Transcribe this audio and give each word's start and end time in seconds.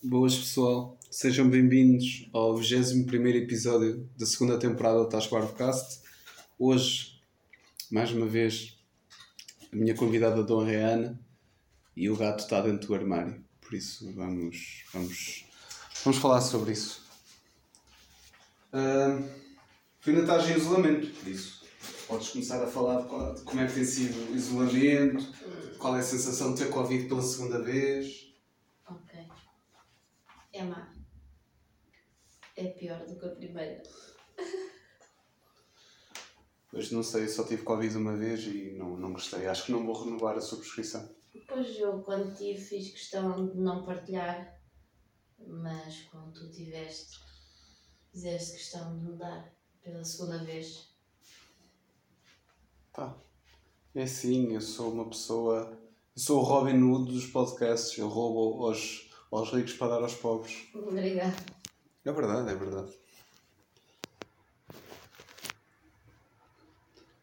Boas 0.00 0.36
pessoal, 0.36 0.96
sejam 1.10 1.50
bem-vindos 1.50 2.28
ao 2.32 2.56
21 2.56 3.26
episódio 3.30 4.08
da 4.16 4.24
segunda 4.24 4.56
temporada 4.56 5.00
do 5.00 5.08
Tasquarcast. 5.08 6.02
Hoje, 6.56 7.20
mais 7.90 8.12
uma 8.12 8.26
vez, 8.26 8.78
a 9.72 9.74
minha 9.74 9.96
convidada 9.96 10.44
Dona 10.44 10.70
é 10.70 10.84
a 10.84 10.88
Ana 10.90 11.20
e 11.96 12.08
o 12.08 12.16
gato 12.16 12.44
está 12.44 12.60
dentro 12.60 12.86
do 12.86 12.94
armário, 12.94 13.44
por 13.60 13.74
isso 13.74 14.12
vamos, 14.12 14.84
vamos, 14.94 15.44
vamos 16.04 16.18
falar 16.20 16.42
sobre 16.42 16.74
isso. 16.74 17.02
Uh, 18.72 19.28
tu 20.00 20.10
ainda 20.10 20.48
em 20.48 20.56
isolamento, 20.56 21.08
por 21.08 21.28
isso 21.28 21.58
podes 22.06 22.28
começar 22.28 22.62
a 22.62 22.68
falar 22.68 23.02
de, 23.02 23.08
qual, 23.08 23.34
de 23.34 23.42
como 23.42 23.60
é 23.60 23.66
que 23.66 23.74
tem 23.74 23.84
sido 23.84 24.32
o 24.32 24.36
isolamento, 24.36 25.26
qual 25.76 25.96
é 25.96 25.98
a 25.98 26.02
sensação 26.02 26.54
de 26.54 26.62
ter 26.62 26.70
Covid 26.70 27.08
pela 27.08 27.20
segunda 27.20 27.60
vez. 27.60 28.27
É 30.58 30.64
má. 30.64 30.92
É 32.56 32.66
pior 32.70 33.06
do 33.06 33.16
que 33.16 33.26
a 33.26 33.28
primeira. 33.28 33.80
Pois 36.68 36.90
não 36.90 37.04
sei, 37.04 37.28
só 37.28 37.44
tive 37.44 37.62
Covid 37.62 37.96
uma 37.96 38.16
vez 38.16 38.44
e 38.44 38.72
não, 38.72 38.96
não 38.96 39.12
gostei. 39.12 39.46
Acho 39.46 39.66
que 39.66 39.72
não 39.72 39.86
vou 39.86 40.04
renovar 40.04 40.36
a 40.36 40.40
subscrição. 40.40 41.08
Pois 41.46 41.78
eu, 41.78 42.02
quando 42.02 42.36
tive, 42.36 42.60
fiz 42.60 42.90
questão 42.90 43.46
de 43.46 43.56
não 43.56 43.84
partilhar, 43.84 44.60
mas 45.38 46.02
quando 46.10 46.32
tu 46.32 46.50
tiveste, 46.50 47.20
fizeste 48.10 48.54
questão 48.54 48.98
de 48.98 49.04
mudar 49.04 49.54
pela 49.80 50.02
segunda 50.02 50.42
vez. 50.44 50.92
Tá. 52.92 53.16
É 53.94 54.06
sim, 54.06 54.54
eu 54.54 54.60
sou 54.60 54.92
uma 54.92 55.08
pessoa. 55.08 55.80
Eu 56.16 56.20
sou 56.20 56.40
o 56.40 56.44
Robin 56.44 56.82
Hood 56.82 57.12
dos 57.12 57.26
podcasts. 57.26 57.96
Eu 57.96 58.08
roubo 58.08 58.66
aos, 58.66 59.07
aos 59.30 59.50
ricos 59.52 59.74
para 59.74 59.94
dar 59.94 60.02
aos 60.02 60.14
pobres. 60.14 60.68
Obrigada. 60.74 61.34
É 62.04 62.12
verdade, 62.12 62.50
é 62.50 62.54
verdade. 62.54 62.92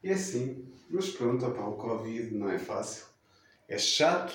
E 0.04 0.10
é 0.10 0.14
assim. 0.14 0.72
Mas 0.90 1.10
pronto, 1.10 1.46
opá, 1.46 1.66
o 1.66 1.78
Covid 1.78 2.36
não 2.36 2.50
é 2.50 2.60
fácil. 2.60 3.06
É 3.68 3.78
chato, 3.78 4.34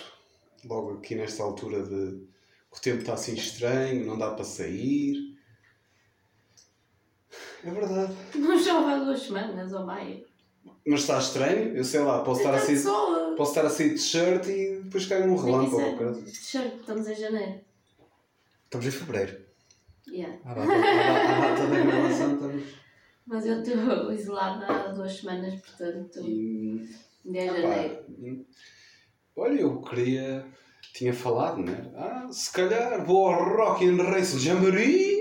logo 0.64 0.98
aqui 0.98 1.14
nesta 1.14 1.42
altura 1.42 1.82
de 1.82 2.26
que 2.72 2.78
o 2.78 2.80
tempo 2.80 3.00
está 3.00 3.14
assim 3.14 3.34
estranho, 3.34 4.06
não 4.06 4.18
dá 4.18 4.32
para 4.32 4.44
sair. 4.44 5.38
É 7.64 7.70
verdade. 7.70 8.12
Não 8.34 8.58
chove 8.58 8.92
há 8.92 8.98
duas 8.98 9.22
semanas 9.22 9.72
ou 9.72 9.84
mais. 9.84 10.29
Mas 10.86 11.00
está 11.00 11.18
estranho, 11.18 11.76
eu 11.76 11.84
sei 11.84 12.00
lá, 12.00 12.22
posso 12.22 12.40
estar 12.40 12.54
a 12.54 12.56
Está 12.58 12.66
sair, 12.90 13.36
posso 13.36 13.50
estar 13.52 13.66
a 13.66 13.70
sair 13.70 13.90
de 13.94 13.98
shirt 14.00 14.46
e 14.48 14.80
depois 14.82 15.06
cai 15.06 15.22
um 15.28 15.36
relâmpago. 15.36 15.80
ou 15.82 15.96
coisa. 15.96 16.22
T-shirt, 16.22 16.74
estamos 16.80 17.06
em 17.08 17.14
janeiro. 17.14 17.60
Estamos 18.64 18.86
em 18.86 18.90
fevereiro. 18.90 19.40
Yeah. 20.08 20.38
À 20.44 20.54
data, 20.54 20.72
à 20.72 21.40
data, 21.54 21.66
da 21.66 21.80
gravação 21.84 22.34
estamos. 22.34 22.64
Mas 23.26 23.46
eu 23.46 23.62
estou 23.62 24.12
isolada 24.12 24.66
há 24.66 24.88
duas 24.88 25.12
semanas, 25.16 25.54
portanto, 25.60 26.20
E, 26.26 26.88
desde 27.24 27.50
pá, 27.62 27.68
janeiro. 27.68 28.46
olha, 29.36 29.60
eu 29.60 29.80
queria. 29.82 30.44
Tinha 30.94 31.14
falado, 31.14 31.58
né? 31.58 31.92
Ah, 31.94 32.26
se 32.32 32.52
calhar 32.52 33.04
vou 33.06 33.28
ao 33.28 33.56
Rock 33.56 33.86
and 33.88 34.02
Race 34.02 34.36
Jamboree. 34.40 35.19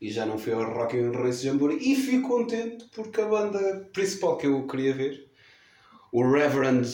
E 0.00 0.10
já 0.10 0.24
não 0.24 0.38
fui 0.38 0.52
ao 0.52 0.62
Rock 0.72 0.98
and 0.98 1.10
Race 1.12 1.44
Jamboree. 1.44 1.78
E 1.92 1.96
fico 1.96 2.28
contente 2.28 2.84
porque 2.94 3.20
a 3.20 3.26
banda 3.26 3.88
principal 3.92 4.36
que 4.36 4.46
eu 4.46 4.66
queria 4.66 4.94
ver, 4.94 5.28
o 6.12 6.22
Reverend 6.30 6.88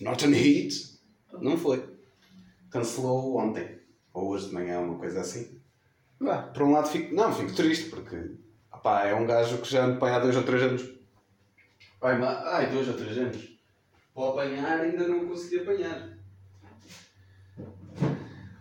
Norton 0.00 0.30
Heat, 0.32 0.98
não 1.40 1.58
foi. 1.58 1.84
Cancelou 2.70 3.36
ontem. 3.38 3.78
Ou 4.14 4.28
hoje 4.28 4.48
de 4.48 4.54
manhã, 4.54 4.80
uma 4.80 4.98
coisa 4.98 5.20
assim. 5.20 5.60
Por 6.52 6.62
um 6.62 6.72
lado 6.72 6.88
fico. 6.88 7.14
Não, 7.14 7.32
fico 7.32 7.52
triste 7.54 7.90
porque. 7.90 8.32
Opá, 8.72 9.06
é 9.06 9.14
um 9.14 9.26
gajo 9.26 9.58
que 9.58 9.70
já 9.70 9.84
ando 9.84 10.04
há 10.04 10.18
dois 10.18 10.36
ou 10.36 10.42
três 10.42 10.62
anos. 10.62 10.88
Ai, 12.00 12.18
ma- 12.18 12.42
ai, 12.44 12.70
dois 12.70 12.86
ou 12.88 12.94
três 12.94 13.18
anos. 13.18 13.58
Para 14.14 14.28
apanhar 14.30 14.80
ainda 14.80 15.06
não 15.08 15.26
consegui 15.26 15.60
apanhar. 15.60 16.16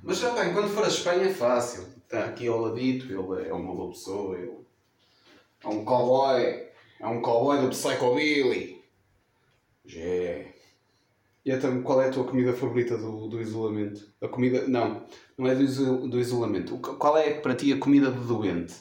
Mas 0.03 0.19
já 0.19 0.31
bem, 0.33 0.53
quando 0.53 0.69
for 0.69 0.83
a 0.85 0.87
Espanha 0.87 1.25
é 1.25 1.33
fácil. 1.33 1.96
Está 2.07 2.25
aqui 2.25 2.47
ao 2.47 2.61
ladito, 2.61 3.05
ele 3.05 3.49
é 3.49 3.53
uma 3.53 3.75
boa 3.75 3.89
pessoa, 3.89 4.37
ele 4.39 4.53
é 5.63 5.67
um 5.67 5.83
cowboy. 5.83 6.41
É 6.99 7.05
um 7.05 7.21
cowboy 7.21 7.59
do 7.59 7.69
Psychobilly. 7.69 8.81
Jé. 9.85 10.53
E 11.45 11.51
então, 11.51 11.81
qual 11.83 12.01
é 12.01 12.07
a 12.07 12.11
tua 12.11 12.23
comida 12.25 12.53
favorita 12.53 12.97
do, 12.97 13.27
do 13.27 13.41
isolamento? 13.41 14.09
A 14.21 14.27
comida. 14.27 14.67
Não, 14.67 15.05
não 15.37 15.47
é 15.47 15.55
do, 15.55 15.63
iso- 15.63 16.07
do 16.07 16.19
isolamento. 16.19 16.77
Que- 16.79 16.95
Qual 16.95 17.17
é 17.17 17.33
para 17.39 17.55
ti 17.55 17.71
a 17.73 17.77
comida 17.77 18.11
de 18.11 18.19
doente? 18.25 18.73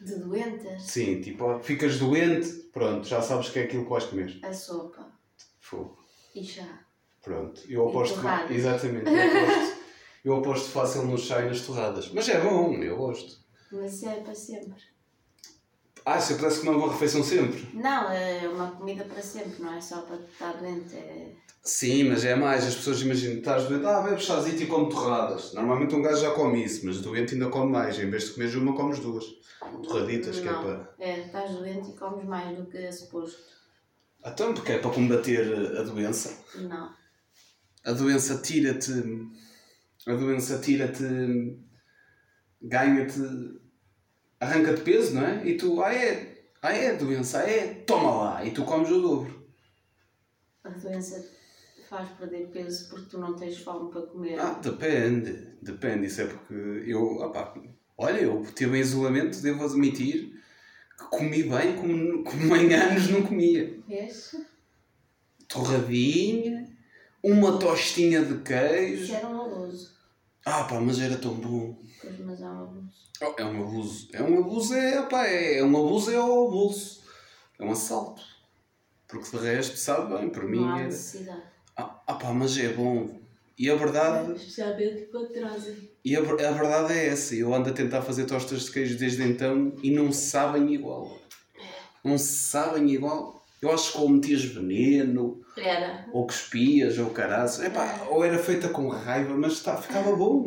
De 0.00 0.14
doentes, 0.16 0.82
Sim, 0.82 1.20
tipo, 1.22 1.58
ficas 1.60 1.98
doente, 1.98 2.48
pronto, 2.70 3.06
já 3.08 3.22
sabes 3.22 3.48
que 3.48 3.58
é 3.58 3.62
aquilo 3.64 3.84
que 3.84 3.90
vais 3.90 4.04
comer. 4.04 4.38
a 4.42 4.52
sopa 4.52 5.10
Fogo. 5.58 5.98
e 6.34 6.44
chá. 6.44 6.80
Pronto, 7.22 7.62
eu 7.68 7.88
aposto. 7.88 8.16
torradas. 8.16 8.50
Exatamente, 8.54 9.06
eu 9.10 9.14
aposto, 9.42 9.76
eu 10.26 10.38
aposto 10.38 10.70
fácil 10.70 11.04
no 11.04 11.16
chá 11.16 11.40
e 11.40 11.46
nas 11.46 11.60
torradas. 11.60 12.10
Mas 12.12 12.28
é 12.28 12.40
bom, 12.40 12.74
eu 12.74 12.96
gosto. 12.96 13.38
Mas 13.70 13.94
isso 13.94 14.08
é 14.08 14.16
para 14.16 14.34
sempre. 14.34 14.82
Ah, 16.04 16.20
se 16.20 16.32
eu 16.32 16.36
pudesse 16.36 16.60
comer 16.60 16.76
uma 16.76 16.92
refeição 16.92 17.22
sempre? 17.22 17.68
Não, 17.72 18.10
é 18.10 18.48
uma 18.48 18.72
comida 18.72 19.04
para 19.04 19.22
sempre, 19.22 19.62
não 19.62 19.72
é 19.72 19.80
só 19.80 20.02
para 20.02 20.16
estar 20.16 20.54
doente. 20.54 20.96
É... 20.96 21.32
Sim, 21.62 22.04
mas 22.08 22.24
é 22.24 22.34
mais, 22.34 22.66
as 22.66 22.74
pessoas 22.74 23.02
imaginam, 23.02 23.38
estás 23.38 23.68
doente, 23.68 23.86
ah, 23.86 24.00
bebe 24.00 24.20
chazito 24.20 24.60
e 24.64 24.66
come 24.66 24.90
torradas. 24.90 25.52
Normalmente 25.52 25.94
um 25.94 26.02
gajo 26.02 26.20
já 26.20 26.32
come 26.32 26.64
isso, 26.64 26.84
mas 26.84 27.00
doente 27.00 27.34
ainda 27.34 27.48
come 27.48 27.70
mais. 27.70 27.96
Em 27.96 28.10
vez 28.10 28.24
de 28.24 28.30
comeres 28.32 28.54
uma, 28.56 28.74
comes 28.74 28.98
duas. 28.98 29.24
Torraditas, 29.84 30.40
que 30.40 30.48
é 30.48 30.52
Não. 30.52 30.62
para. 30.62 30.94
É, 30.98 31.20
estás 31.20 31.52
doente 31.52 31.90
e 31.90 31.96
comes 31.96 32.24
mais 32.24 32.56
do 32.58 32.66
que 32.66 32.78
é 32.78 32.90
suposto. 32.90 33.42
Então, 34.24 34.52
porque 34.54 34.72
é 34.72 34.78
para 34.78 34.90
combater 34.90 35.76
a 35.78 35.82
doença. 35.82 36.36
Não. 36.56 36.90
A 37.84 37.92
doença 37.92 38.38
tira-te. 38.38 38.92
A 40.06 40.14
doença 40.14 40.58
tira-te. 40.58 41.02
ganha-te. 42.62 43.20
arranca-te 44.40 44.80
peso, 44.82 45.14
não 45.14 45.26
é? 45.26 45.46
E 45.46 45.56
tu, 45.56 45.82
ah 45.82 45.92
é, 45.94 46.44
ah 46.62 46.72
é 46.72 46.94
doença, 46.96 47.40
ah 47.40 47.50
é, 47.50 47.74
toma 47.86 48.10
lá, 48.16 48.44
e 48.44 48.50
tu 48.52 48.64
comes 48.64 48.90
o 48.90 49.00
dobro. 49.00 49.46
A 50.64 50.68
doença 50.70 51.24
faz 51.88 52.08
perder 52.10 52.48
peso 52.48 52.88
porque 52.90 53.06
tu 53.10 53.18
não 53.18 53.34
tens 53.36 53.58
fome 53.58 53.90
para 53.90 54.02
comer. 54.02 54.38
Ah, 54.38 54.58
depende, 54.62 55.32
depende, 55.62 56.06
isso 56.06 56.22
é 56.22 56.26
porque 56.26 56.54
eu, 56.86 57.02
opá, 57.16 57.54
olha, 57.96 58.20
eu 58.20 58.44
tive 58.54 58.76
em 58.78 58.80
isolamento, 58.80 59.40
devo 59.40 59.64
admitir 59.64 60.32
que 60.98 61.04
comi 61.10 61.42
bem 61.44 61.76
como, 61.76 62.24
como 62.24 62.56
em 62.56 62.72
anos 62.74 63.08
não 63.10 63.22
comia. 63.22 63.78
Vês? 63.86 64.34
Torradinha, 65.48 66.66
uma 67.22 67.58
tostinha 67.58 68.24
de 68.24 68.34
Isso 68.34 68.42
queijo. 68.42 69.14
era 69.14 69.28
um. 69.28 69.55
Ah 70.48 70.62
pá, 70.64 70.80
mas 70.80 71.00
era 71.00 71.16
tão 71.18 71.34
bom. 71.34 71.76
Pois, 72.00 72.18
mas 72.20 72.40
é 72.40 72.46
um 72.46 72.62
abuso. 72.62 72.90
Oh, 73.20 73.34
É 73.36 73.44
um 73.44 73.62
abuso. 73.64 74.08
É 74.12 74.22
um 74.22 74.38
abuso, 74.40 74.74
é, 74.74 75.02
pá, 75.02 75.26
é, 75.26 75.58
é 75.58 75.64
um 75.64 75.76
abuso 75.76 76.12
é 76.12 76.16
ao 76.16 76.48
bolso. 76.50 77.02
É 77.58 77.64
um 77.64 77.72
assalto. 77.72 78.22
Porque 79.08 79.36
de 79.36 79.42
resto, 79.42 79.76
sabe 79.76 80.16
bem, 80.16 80.30
por 80.30 80.44
mim 80.44 80.60
não 80.60 80.68
há 80.72 80.78
era... 80.78 80.84
necessidade. 80.86 81.42
Ah, 81.76 82.00
ah 82.06 82.14
pá, 82.14 82.32
mas 82.32 82.56
é 82.58 82.68
bom. 82.72 83.20
E 83.58 83.68
a 83.70 83.74
verdade, 83.74 84.32
Especialmente 84.34 85.06
quando 85.10 85.32
trazem. 85.32 85.90
e 86.04 86.14
a, 86.14 86.20
a 86.20 86.22
verdade 86.22 86.92
é 86.92 87.06
essa. 87.08 87.34
Eu 87.34 87.52
ando 87.52 87.70
a 87.70 87.72
tentar 87.72 88.02
fazer 88.02 88.26
tostas 88.26 88.66
de 88.66 88.70
queijo 88.70 88.96
desde 88.98 89.22
então 89.24 89.74
e 89.82 89.90
não 89.90 90.12
sabem 90.12 90.72
igual. 90.74 91.18
Não 92.04 92.18
sabem 92.18 92.88
igual. 92.90 93.35
Eu 93.62 93.72
acho 93.72 93.92
que 93.92 93.98
ou 93.98 94.08
metias 94.08 94.44
veneno, 94.44 95.40
Era. 95.56 96.06
ou 96.12 96.26
cuspias, 96.26 96.98
ou 96.98 97.10
caraças. 97.10 97.64
Epá, 97.64 98.06
ou 98.10 98.24
era 98.24 98.38
feita 98.38 98.68
com 98.68 98.88
raiva, 98.88 99.34
mas 99.36 99.60
tá, 99.62 99.76
ficava 99.80 100.14
bom. 100.14 100.46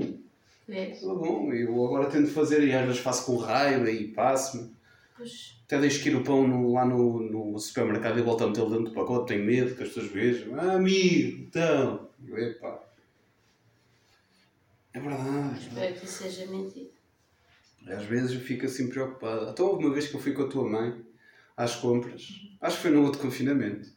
Vês? 0.68 1.00
Ficava 1.00 1.16
bom. 1.16 1.52
Eu 1.52 1.85
agora 1.85 2.09
tento 2.09 2.29
fazer 2.29 2.64
e 2.64 2.72
às 2.73 2.85
vezes 2.85 3.02
faço 3.02 3.26
com 3.26 3.38
raiva 3.38 3.90
e 3.90 4.09
passo-me. 4.09 4.72
Pois. 5.17 5.58
Até 5.66 5.79
deixo 5.79 6.02
que 6.02 6.09
ir 6.09 6.16
o 6.16 6.23
pão 6.23 6.47
no- 6.47 6.73
lá 6.73 6.85
no, 6.85 7.20
no 7.20 7.59
supermercado 7.59 8.17
e 8.20 8.22
volto 8.23 8.44
a 8.44 8.47
metê-lo 8.47 8.70
dentro 8.70 8.85
do 8.85 8.91
pacote. 8.94 9.28
Tenho 9.34 9.46
medo 9.46 9.76
que 9.76 9.84
as 9.84 9.90
pessoas 9.90 10.08
vejam. 10.11 10.59
Ah, 10.59 10.73
amigo, 10.73 11.44
então. 11.47 12.08
Eu, 12.28 12.38
epá. 12.38 12.79
É 14.94 15.00
verdade. 15.00 15.59
Espero 15.67 15.94
que 15.96 16.08
seja 16.08 16.46
mentira. 16.47 16.90
Às 17.88 18.03
vezes 18.03 18.34
eu 18.34 18.40
fico 18.40 18.66
assim 18.66 18.90
preocupado. 18.90 19.50
Então 19.52 19.67
houve 19.67 19.85
uma 19.85 19.94
vez 19.94 20.08
que 20.08 20.16
eu 20.16 20.20
fui 20.20 20.34
com 20.34 20.44
a 20.44 20.47
tua 20.47 20.67
mãe 20.67 20.94
às 21.59 21.76
compras. 21.76 22.22
Acho 22.61 22.78
que 22.78 22.82
foi 22.84 22.91
no 22.91 23.03
outro 23.03 23.20
confinamento. 23.20 23.90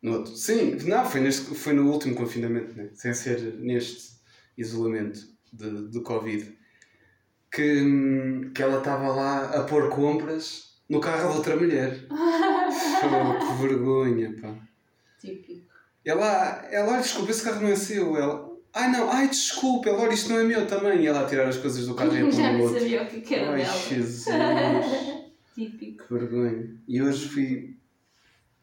No 0.00 0.18
outro. 0.18 0.36
Sim, 0.36 0.76
não, 0.86 1.04
foi, 1.04 1.20
neste, 1.20 1.52
foi 1.54 1.72
no 1.72 1.90
último 1.90 2.14
confinamento, 2.14 2.76
né? 2.76 2.90
sem 2.94 3.12
ser 3.12 3.40
neste 3.58 4.12
isolamento 4.56 5.20
de, 5.52 5.88
de 5.88 6.00
Covid. 6.00 6.56
Que, 7.50 8.50
que 8.54 8.62
ela 8.62 8.78
estava 8.78 9.08
lá 9.08 9.44
a 9.50 9.64
pôr 9.64 9.90
compras 9.90 10.80
no 10.88 11.00
carro 11.00 11.32
de 11.32 11.36
outra 11.38 11.56
mulher. 11.56 12.06
Pô, 12.08 13.46
que 13.46 13.62
vergonha, 13.66 14.36
pá. 14.40 14.54
Típico. 15.20 15.66
Ela, 16.04 16.66
ela, 16.70 16.92
olha, 16.92 17.02
desculpa, 17.02 17.30
esse 17.32 17.42
carro 17.42 17.62
não 17.62 17.68
é 17.68 17.76
seu. 17.76 18.16
Ela, 18.16 18.52
Ai 18.74 18.90
não, 18.90 19.10
ai 19.10 19.28
desculpa, 19.28 19.90
agora 19.90 20.14
isto 20.14 20.30
não 20.30 20.38
é 20.38 20.44
meu 20.44 20.66
também. 20.66 21.02
E 21.02 21.06
ela 21.06 21.24
a 21.24 21.26
tirar 21.26 21.46
as 21.46 21.58
coisas 21.58 21.86
do 21.86 21.94
carro 21.94 22.14
e 22.14 22.20
a 22.20 22.24
pôr 22.24 22.32
Já 22.32 22.50
outro. 22.52 22.78
sabia 22.80 23.02
o 23.02 23.06
que 23.06 23.34
era 23.34 23.50
Ai 23.50 23.62
dela. 23.62 23.78
Jesus, 23.78 24.24
Típico. 25.54 26.06
que 26.06 26.14
vergonha. 26.14 26.76
E 26.88 27.02
hoje 27.02 27.28
fui. 27.28 27.76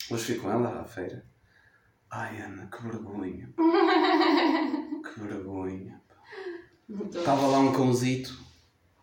Hoje 0.09 0.23
fui 0.25 0.35
com 0.35 0.51
ela 0.51 0.81
à 0.81 0.85
feira. 0.85 1.25
Ai 2.11 2.41
Ana, 2.41 2.67
que 2.67 2.81
vergonha. 2.83 3.53
Que 5.01 5.19
vergonha. 5.21 6.01
Estava 7.15 7.47
lá 7.47 7.59
um 7.59 7.71
cãozito 7.71 8.37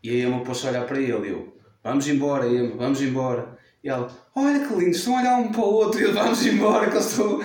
e 0.02 0.10
a 0.10 0.28
Emma 0.28 0.42
pôs-se 0.44 0.66
a 0.66 0.70
olhar 0.70 0.86
para 0.86 1.00
ele. 1.00 1.28
e 1.28 1.30
Eu, 1.30 1.56
vamos 1.82 2.06
embora, 2.08 2.46
Emma, 2.46 2.76
vamos 2.76 3.00
embora. 3.00 3.56
E 3.82 3.88
ela, 3.88 4.10
olha 4.34 4.66
que 4.66 4.74
lindo, 4.74 4.90
estão 4.90 5.16
a 5.16 5.20
olhar 5.20 5.36
um 5.38 5.50
para 5.50 5.60
o 5.60 5.72
outro 5.72 6.00
e 6.00 6.04
eu, 6.04 6.12
vamos 6.12 6.44
embora, 6.44 6.88
que 6.88 6.94
eles 6.96 7.10
estão. 7.10 7.40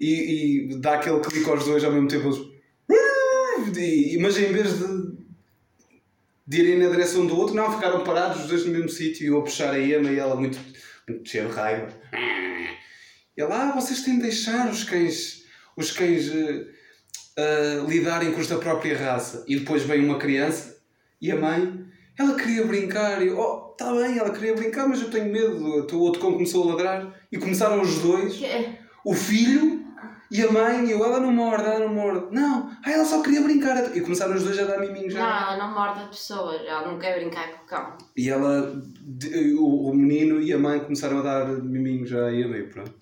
E, 0.00 0.70
e 0.72 0.80
dá 0.80 0.94
aquele 0.94 1.20
clique 1.20 1.48
aos 1.50 1.64
dois 1.64 1.84
ao 1.84 1.92
mesmo 1.92 2.08
tempo. 2.08 2.28
Eles. 2.28 2.52
E, 3.76 4.18
mas 4.20 4.36
em 4.38 4.52
vez 4.52 4.78
de, 4.78 5.11
de 6.46 6.60
irem 6.60 6.78
na 6.78 6.90
direção 6.90 7.26
do 7.26 7.36
outro, 7.36 7.54
não, 7.54 7.72
ficaram 7.72 8.02
parados 8.04 8.42
os 8.42 8.48
dois 8.48 8.66
no 8.66 8.72
mesmo 8.72 8.88
sítio 8.88 9.24
e 9.24 9.28
eu 9.28 9.38
a 9.38 9.42
puxar 9.42 9.72
a 9.72 9.80
Emma 9.80 10.10
e 10.10 10.18
ela 10.18 10.34
muito, 10.34 10.58
muito 11.08 11.28
cheia 11.28 11.46
de 11.46 11.52
raiva. 11.52 11.88
E 13.36 13.40
ela, 13.40 13.70
ah, 13.70 13.72
vocês 13.72 14.02
têm 14.02 14.16
de 14.16 14.22
deixar 14.22 14.70
os 14.70 14.84
cães, 14.84 15.44
os 15.76 15.90
cães 15.90 16.30
eh, 16.30 16.66
ah, 17.38 17.84
lidarem 17.88 18.32
com 18.32 18.40
os 18.40 18.48
da 18.48 18.58
própria 18.58 18.96
raça. 18.96 19.44
E 19.46 19.56
depois 19.56 19.82
vem 19.82 20.04
uma 20.04 20.18
criança 20.18 20.78
e 21.20 21.30
a 21.30 21.36
mãe, 21.36 21.86
ela 22.18 22.34
queria 22.34 22.66
brincar. 22.66 23.22
E 23.22 23.28
eu, 23.28 23.38
oh, 23.38 23.72
está 23.72 23.92
bem, 23.92 24.18
ela 24.18 24.30
queria 24.30 24.54
brincar, 24.54 24.88
mas 24.88 25.00
eu 25.00 25.10
tenho 25.10 25.32
medo. 25.32 25.96
O 25.96 26.00
outro 26.00 26.20
cão 26.20 26.32
começou 26.32 26.64
a 26.64 26.72
ladrar 26.72 27.20
e 27.30 27.38
começaram 27.38 27.80
os 27.80 27.98
dois, 27.98 28.40
o 29.04 29.14
filho 29.14 29.81
e 30.32 30.40
a 30.40 30.50
mãe, 30.50 30.86
e 30.86 30.92
eu, 30.92 31.04
ela 31.04 31.20
não 31.20 31.30
morde, 31.30 31.64
ela 31.64 31.80
não 31.80 31.92
morde. 31.92 32.34
Não, 32.34 32.74
ah, 32.82 32.90
ela 32.90 33.04
só 33.04 33.20
queria 33.20 33.42
brincar. 33.42 33.94
E 33.94 34.00
começaram 34.00 34.34
os 34.34 34.42
dois 34.42 34.58
a 34.58 34.64
dar 34.64 34.80
miminhos 34.80 35.12
Não, 35.12 35.20
ela 35.20 35.58
não 35.58 35.74
morde 35.74 36.00
a 36.00 36.06
pessoa, 36.06 36.56
ela 36.56 36.90
não 36.90 36.98
quer 36.98 37.20
brincar 37.20 37.52
com 37.52 37.64
o 37.64 37.66
cão. 37.66 37.98
E 38.16 38.30
ela, 38.30 38.82
o, 39.58 39.90
o 39.90 39.94
menino 39.94 40.40
e 40.40 40.50
a 40.50 40.58
mãe 40.58 40.80
começaram 40.80 41.18
a 41.18 41.22
dar 41.22 41.46
miminhos 41.48 42.08
já 42.08 42.24
a 42.24 42.34
Emma 42.34 42.56
e 42.56 42.62
pronto. 42.62 42.94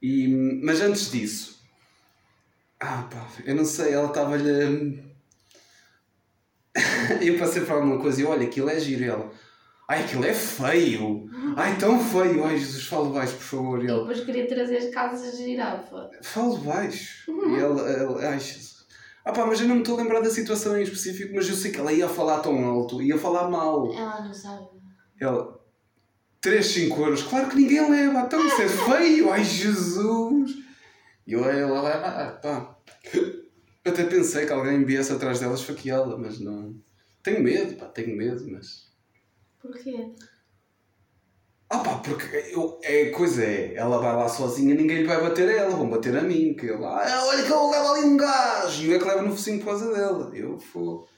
E, 0.00 0.26
mas 0.62 0.80
antes 0.80 1.12
disso, 1.12 1.62
ah 2.80 3.06
pá, 3.10 3.28
eu 3.44 3.54
não 3.54 3.66
sei, 3.66 3.92
ela 3.92 4.08
estava-lhe. 4.08 5.04
eu 7.20 7.38
passei 7.38 7.66
para 7.66 7.74
alguma 7.74 8.00
coisa 8.00 8.22
e 8.22 8.24
olha, 8.24 8.46
aquilo 8.46 8.70
é 8.70 8.80
giro. 8.80 9.04
E 9.04 9.08
ela, 9.08 9.30
ai, 9.86 10.04
aquilo 10.04 10.24
é 10.24 10.32
feio, 10.32 11.28
ai, 11.56 11.76
tão 11.78 11.98
feio, 11.98 12.44
ai, 12.44 12.58
Jesus, 12.58 12.86
fala 12.86 13.08
baixo, 13.10 13.34
por 13.34 13.42
favor. 13.42 13.82
E 13.82 13.86
E 13.86 13.90
ela, 13.90 14.00
depois 14.00 14.24
queria 14.24 14.46
trazer 14.48 14.76
as 14.78 14.90
casas 14.94 15.36
de 15.36 15.44
girafa. 15.44 16.10
fala 16.22 16.58
baixo. 16.58 17.30
E 17.30 17.54
ela, 17.60 17.80
ela 17.90 18.28
ai, 18.28 18.38
Jesus. 18.40 18.84
Ah 19.24 19.32
pá, 19.32 19.46
mas 19.46 19.60
eu 19.60 19.66
não 19.68 19.76
me 19.76 19.80
estou 19.80 19.98
a 19.98 20.02
lembrar 20.02 20.20
da 20.20 20.28
situação 20.30 20.76
em 20.78 20.82
específico, 20.82 21.34
mas 21.34 21.48
eu 21.48 21.54
sei 21.54 21.70
que 21.70 21.78
ela 21.80 21.92
ia 21.92 22.08
falar 22.08 22.40
tão 22.40 22.62
alto, 22.64 23.00
ia 23.00 23.16
falar 23.16 23.48
mal. 23.48 23.90
Ela 23.94 24.22
não 24.22 24.34
sabe. 24.34 24.66
Ela, 25.18 25.58
3, 26.42 26.66
5 26.66 27.00
euros, 27.00 27.22
claro 27.22 27.48
que 27.48 27.56
ninguém 27.56 27.90
leva, 27.90 28.20
então 28.20 28.46
isso 28.46 28.60
é 28.60 28.68
feio, 28.68 29.30
ai 29.32 29.42
Jesus! 29.42 30.52
E 31.26 31.32
eu, 31.32 31.42
ela 31.42 31.80
leva, 31.80 32.06
ah, 32.06 32.32
pá. 32.32 32.76
Eu 33.14 33.92
até 33.92 34.04
pensei 34.04 34.44
que 34.44 34.52
alguém 34.52 34.84
viesse 34.84 35.10
atrás 35.12 35.40
dela 35.40 35.54
esfaqueá-la, 35.54 36.18
mas 36.18 36.38
não. 36.40 36.74
Tenho 37.22 37.42
medo, 37.42 37.76
pá, 37.76 37.86
tenho 37.86 38.14
medo, 38.14 38.46
mas. 38.50 38.92
Porquê? 39.58 40.10
Ah 41.70 41.78
pá, 41.78 41.98
porque 41.98 42.52
eu, 42.52 42.78
é, 42.82 43.06
coisa 43.06 43.42
é, 43.42 43.74
ela 43.74 43.98
vai 43.98 44.14
lá 44.14 44.28
sozinha, 44.28 44.74
ninguém 44.74 44.98
lhe 44.98 45.06
vai 45.06 45.20
bater 45.20 45.48
a 45.48 45.52
ela, 45.52 45.76
vão 45.76 45.88
bater 45.88 46.16
a 46.16 46.22
mim, 46.22 46.54
que 46.54 46.68
ela, 46.68 47.02
ah, 47.02 47.26
olha 47.26 47.42
que 47.42 47.50
eu 47.50 47.70
levo 47.70 47.88
ali 47.88 48.04
um 48.06 48.16
gajo, 48.16 48.82
e 48.82 48.90
eu 48.90 48.96
é 48.96 48.98
que 48.98 49.04
levo 49.04 49.22
no 49.22 49.32
focinho 49.32 49.58
por 49.58 49.66
causa 49.66 49.92
dela. 49.92 50.30
Eu 50.34 50.58
vou. 50.72 51.08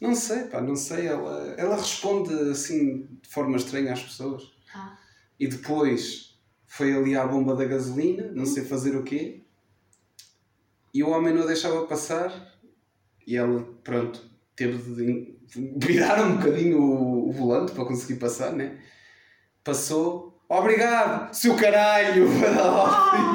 Não 0.00 0.14
sei, 0.14 0.44
pá, 0.44 0.60
não 0.60 0.74
sei, 0.74 1.06
ela, 1.06 1.54
ela 1.56 1.76
responde 1.76 2.34
assim 2.50 3.06
de 3.22 3.28
forma 3.28 3.56
estranha 3.56 3.92
às 3.92 4.02
pessoas. 4.02 4.42
Ah. 4.74 4.98
E 5.38 5.46
depois 5.46 6.38
foi 6.66 6.92
ali 6.92 7.14
à 7.16 7.26
bomba 7.26 7.54
da 7.54 7.64
gasolina, 7.64 8.32
não 8.32 8.44
sei 8.44 8.64
fazer 8.64 8.96
o 8.96 9.04
quê. 9.04 9.42
E 10.92 11.02
o 11.02 11.10
homem 11.10 11.32
não 11.32 11.42
a 11.42 11.46
deixava 11.46 11.86
passar. 11.86 12.32
E 13.26 13.36
ela, 13.36 13.62
pronto, 13.84 14.28
teve 14.56 14.78
de 14.78 15.36
virar 15.76 16.24
um 16.24 16.36
bocadinho 16.36 16.82
o, 16.82 17.28
o 17.28 17.32
volante 17.32 17.72
para 17.72 17.84
conseguir 17.84 18.18
passar, 18.18 18.52
né? 18.52 18.80
Passou. 19.64 20.32
Obrigado, 20.48 21.32
seu 21.34 21.56
caralho! 21.56 22.26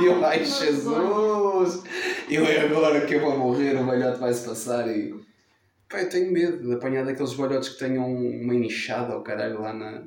E 0.02 0.06
eu, 0.06 0.24
ai 0.24 0.46
Jesus! 0.46 1.84
Eu 2.30 2.46
é 2.46 2.60
agora 2.62 3.06
que 3.08 3.16
eu 3.16 3.22
vou 3.22 3.36
morrer, 3.38 3.76
o 3.76 3.86
velhote 3.86 4.20
vai-se 4.20 4.48
passar 4.48 4.88
e. 4.88 5.16
Pá, 5.90 6.02
eu 6.02 6.10
tenho 6.10 6.32
medo 6.32 6.62
de 6.68 6.74
apanhar 6.76 7.04
daqueles 7.06 7.34
velhotes 7.34 7.70
que 7.70 7.80
tenham 7.80 8.06
uma 8.06 8.54
inchada 8.54 9.14
ao 9.14 9.24
caralho 9.24 9.62
lá 9.62 9.74
na, 9.74 10.04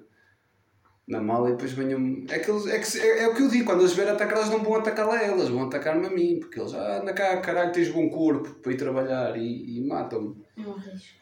na 1.08 1.20
mala 1.20 1.48
e 1.48 1.52
depois 1.52 1.72
venham. 1.72 2.24
É, 2.28 2.38
que 2.38 2.48
eles- 2.50 2.66
é, 2.66 2.78
que 2.78 2.98
é, 3.00 3.22
é 3.24 3.28
o 3.28 3.34
que 3.34 3.42
eu 3.42 3.48
digo, 3.48 3.64
quando 3.64 3.80
eles 3.80 3.94
vierem 3.94 4.12
atacar, 4.12 4.38
eles 4.38 4.50
não 4.50 4.62
vão 4.62 4.76
atacar 4.76 5.06
lá 5.08 5.20
elas, 5.20 5.48
vão 5.48 5.64
atacar-me 5.64 6.06
a 6.06 6.10
mim, 6.10 6.38
porque 6.38 6.60
eles, 6.60 6.74
ah, 6.74 7.00
anda 7.00 7.12
cá, 7.12 7.38
caralho, 7.40 7.72
tens 7.72 7.88
bom 7.88 8.08
corpo 8.08 8.50
para 8.62 8.72
ir 8.72 8.76
trabalhar 8.76 9.36
e, 9.36 9.78
e 9.78 9.88
matam-me. 9.88 10.36
É 10.56 10.60
um 10.60 10.74
risco. 10.74 11.18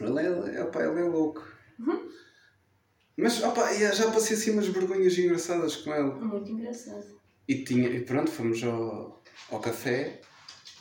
Ele 0.00 0.18
é, 0.18 0.60
é, 0.60 0.64
pá, 0.64 0.82
ele 0.82 0.98
é 1.00 1.04
louco. 1.04 1.46
Mas, 3.16 3.42
opá, 3.42 3.72
e 3.72 3.92
já 3.92 4.10
passei 4.10 4.36
assim 4.36 4.52
umas 4.52 4.66
vergonhas 4.66 5.16
engraçadas 5.18 5.76
com 5.76 5.92
ele. 5.94 6.10
Muito 6.12 6.50
engraçado. 6.50 7.04
E, 7.46 7.64
tinha, 7.64 7.88
e 7.88 8.00
pronto, 8.00 8.30
fomos 8.30 8.62
ao, 8.62 9.22
ao 9.50 9.60
café, 9.60 10.20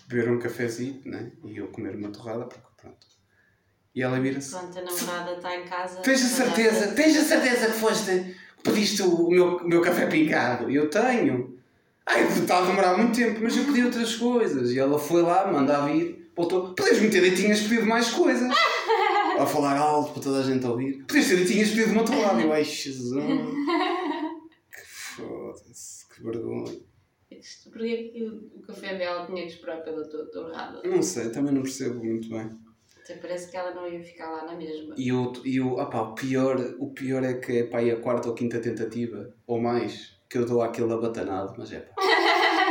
beber 0.08 0.32
um 0.32 0.40
cafezinho, 0.40 1.02
né? 1.06 1.32
E 1.44 1.58
eu 1.58 1.68
comer 1.68 1.96
uma 1.96 2.10
torrada, 2.10 2.46
porque 2.46 2.68
pronto. 2.78 3.08
E 3.94 4.02
ela 4.02 4.20
vira-se. 4.20 4.52
Pronto, 4.52 4.80
a 4.80 4.82
namorada 4.82 5.34
está 5.34 5.56
em 5.58 5.66
casa. 5.66 6.00
Tens 6.02 6.24
a 6.24 6.28
certeza, 6.28 6.88
tens 6.94 7.18
a 7.18 7.24
certeza 7.24 7.68
que 7.68 7.80
foste, 7.80 8.36
pediste 8.64 9.02
o 9.02 9.30
meu, 9.30 9.58
o 9.58 9.68
meu 9.68 9.82
café 9.82 10.06
pingado? 10.08 10.70
Eu 10.70 10.90
tenho. 10.90 11.60
Ai, 12.06 12.28
está 12.28 12.60
a 12.60 12.66
demorar 12.66 12.98
muito 12.98 13.16
tempo, 13.16 13.42
mas 13.44 13.56
eu 13.56 13.66
pedi 13.66 13.84
outras 13.84 14.16
coisas. 14.16 14.72
E 14.72 14.80
ela 14.80 14.98
foi 14.98 15.22
lá, 15.22 15.52
manda 15.52 15.78
a 15.78 15.86
vir, 15.86 16.21
voltou. 16.36 16.74
Podias-me 16.74 17.10
ter 17.10 17.22
dito 17.22 17.36
que 17.36 17.42
tinhas 17.44 17.62
pedido 17.62 17.86
mais 17.86 18.10
coisas. 18.12 18.52
a 19.40 19.46
falar 19.46 19.78
alto 19.78 20.14
para 20.14 20.24
toda 20.24 20.40
a 20.40 20.44
gente 20.44 20.66
ouvir. 20.66 21.04
Podias 21.06 21.28
ter 21.28 21.46
tinhas 21.46 21.70
pedido 21.70 21.92
uma 21.92 22.06
torrada. 22.06 22.42
Eu, 22.42 22.54
ai, 22.54 22.64
Jesus. 22.64 23.24
Que 24.72 24.86
foda-se, 24.86 26.08
que 26.10 26.24
vergonha. 26.24 26.92
Porquê 27.72 28.12
que 28.14 28.24
o 28.24 28.62
café 28.62 28.98
dela 28.98 29.26
tinha 29.26 29.42
que 29.44 29.54
esperar 29.54 29.84
pela 29.84 30.08
tua 30.08 30.26
torrada? 30.26 30.82
Não 30.84 31.02
sei, 31.02 31.30
também 31.32 31.54
não 31.54 31.64
percebo 31.64 32.04
muito 32.04 32.30
bem. 32.30 32.50
Até 33.04 33.16
parece 33.16 33.50
que 33.50 33.58
ela 33.58 33.74
não 33.74 33.88
ia 33.88 34.04
ficar 34.04 34.30
lá 34.30 34.46
na 34.46 34.56
mesma. 34.56 34.94
E, 34.98 35.12
o, 35.12 35.34
e 35.44 35.60
o, 35.60 35.74
opá, 35.74 36.02
o, 36.02 36.14
pior, 36.14 36.76
o 36.78 36.92
pior 36.92 37.24
é 37.24 37.34
que 37.34 37.60
é 37.60 37.64
pá, 37.64 37.80
a 37.80 37.96
quarta 37.96 38.30
ou 38.30 38.36
quinta 38.36 38.60
tentativa, 38.60 39.34
ou 39.48 39.60
mais, 39.60 40.20
que 40.30 40.38
eu 40.38 40.46
dou 40.46 40.62
aquele 40.62 40.94
abatanado, 40.94 41.56
mas 41.58 41.72
é 41.72 41.80
pá. 41.80 41.96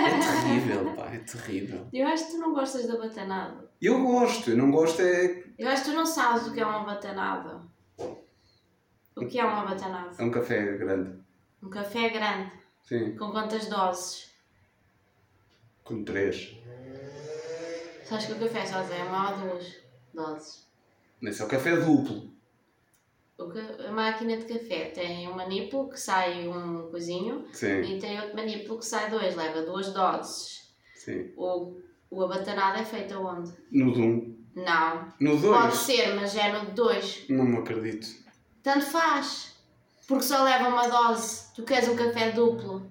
É 0.07 0.19
terrível, 0.19 0.95
pá, 0.95 1.07
é 1.13 1.19
terrível. 1.19 1.89
Eu 1.93 2.07
acho 2.09 2.27
que 2.27 2.33
tu 2.33 2.39
não 2.39 2.53
gostas 2.55 2.87
da 2.87 2.97
batanada. 2.97 3.71
Eu 3.81 4.03
gosto, 4.03 4.51
eu 4.51 4.57
não 4.57 4.71
gosto 4.71 5.01
é. 5.03 5.45
Eu 5.59 5.69
acho 5.69 5.85
que 5.85 5.91
tu 5.91 5.97
não 5.97 6.07
sabes 6.07 6.47
o 6.47 6.53
que 6.53 6.61
é 6.61 6.67
uma 6.67 6.85
batanada. 6.85 7.63
O 9.17 9.27
que 9.27 9.39
é 9.39 9.45
uma 9.45 9.65
batanada? 9.65 10.11
É 10.19 10.23
um 10.23 10.31
café 10.31 10.77
grande. 10.77 11.19
Um 11.63 11.69
café 11.69 12.09
grande, 12.09 12.53
Sim, 12.85 13.17
com 13.17 13.31
quantas 13.31 13.67
doses? 13.67 14.31
com 15.85 16.05
três. 16.05 16.57
Sabes 18.05 18.27
que 18.27 18.33
o 18.33 18.39
café 18.39 18.65
só 18.65 18.83
tem 18.85 19.03
uma 19.03 19.33
ou 19.33 19.39
duas 19.39 19.77
doses. 20.15 20.67
Esse 21.23 21.43
é 21.43 21.45
o 21.45 21.49
café 21.49 21.77
duplo. 21.77 22.33
A 23.89 23.91
máquina 23.93 24.37
de 24.37 24.45
café 24.45 24.87
tem 24.95 25.29
um 25.29 25.35
manipulo 25.35 25.89
que 25.89 25.99
sai 25.99 26.47
um 26.47 26.89
coisinho 26.91 27.47
Sim, 27.53 27.81
e 27.83 27.99
tem 27.99 28.21
outro 28.21 28.37
manipulo 28.37 28.79
que 28.79 28.87
sai 28.87 29.09
dois, 29.11 29.35
leva 29.35 29.63
duas 29.63 29.93
doses. 29.95 30.73
sim. 30.95 31.33
O, 31.37 31.77
o 32.11 32.23
abatanado 32.25 32.79
é 32.79 32.85
feito 32.85 33.15
aonde? 33.15 33.53
No 33.73 33.93
de 33.93 34.01
um. 34.03 34.37
Não. 34.55 35.13
No 35.21 35.31
Pode 35.41 35.69
dois. 35.69 35.75
ser, 35.75 36.15
mas 36.17 36.37
é 36.37 36.53
no 36.53 36.67
de 36.67 36.73
dois. 36.73 37.25
Não 37.31 37.45
me 37.45 37.59
acredito. 37.59 38.07
Tanto 38.63 38.85
faz. 38.87 39.55
Porque 40.09 40.25
só 40.25 40.43
leva 40.43 40.69
uma 40.69 40.89
dose. 40.89 41.45
Tu 41.55 41.63
queres 41.63 41.89
um 41.89 41.97
café 41.97 42.33
duplo. 42.33 42.91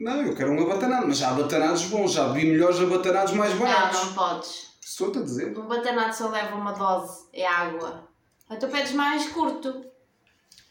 Não, 0.00 0.20
eu 0.26 0.34
quero 0.34 0.50
um 0.52 0.62
abatanado, 0.62 1.06
mas 1.06 1.22
há 1.22 1.30
abatanados 1.30 1.84
bons, 1.84 2.12
já 2.12 2.32
vi 2.32 2.44
melhores 2.44 2.80
abatanados 2.80 3.32
mais 3.34 3.52
Não, 3.54 3.60
baratos. 3.60 4.04
não 4.06 4.12
podes. 4.14 4.70
Estou-te 4.82 5.18
a 5.18 5.22
dizer. 5.22 5.56
Um 5.56 5.68
batanado 5.68 6.12
só 6.14 6.28
leva 6.28 6.56
uma 6.56 6.72
dose. 6.72 7.26
É 7.32 7.46
água. 7.46 8.09
Então 8.50 8.68
pedes 8.70 8.92
mais 8.92 9.26
curto. 9.28 9.84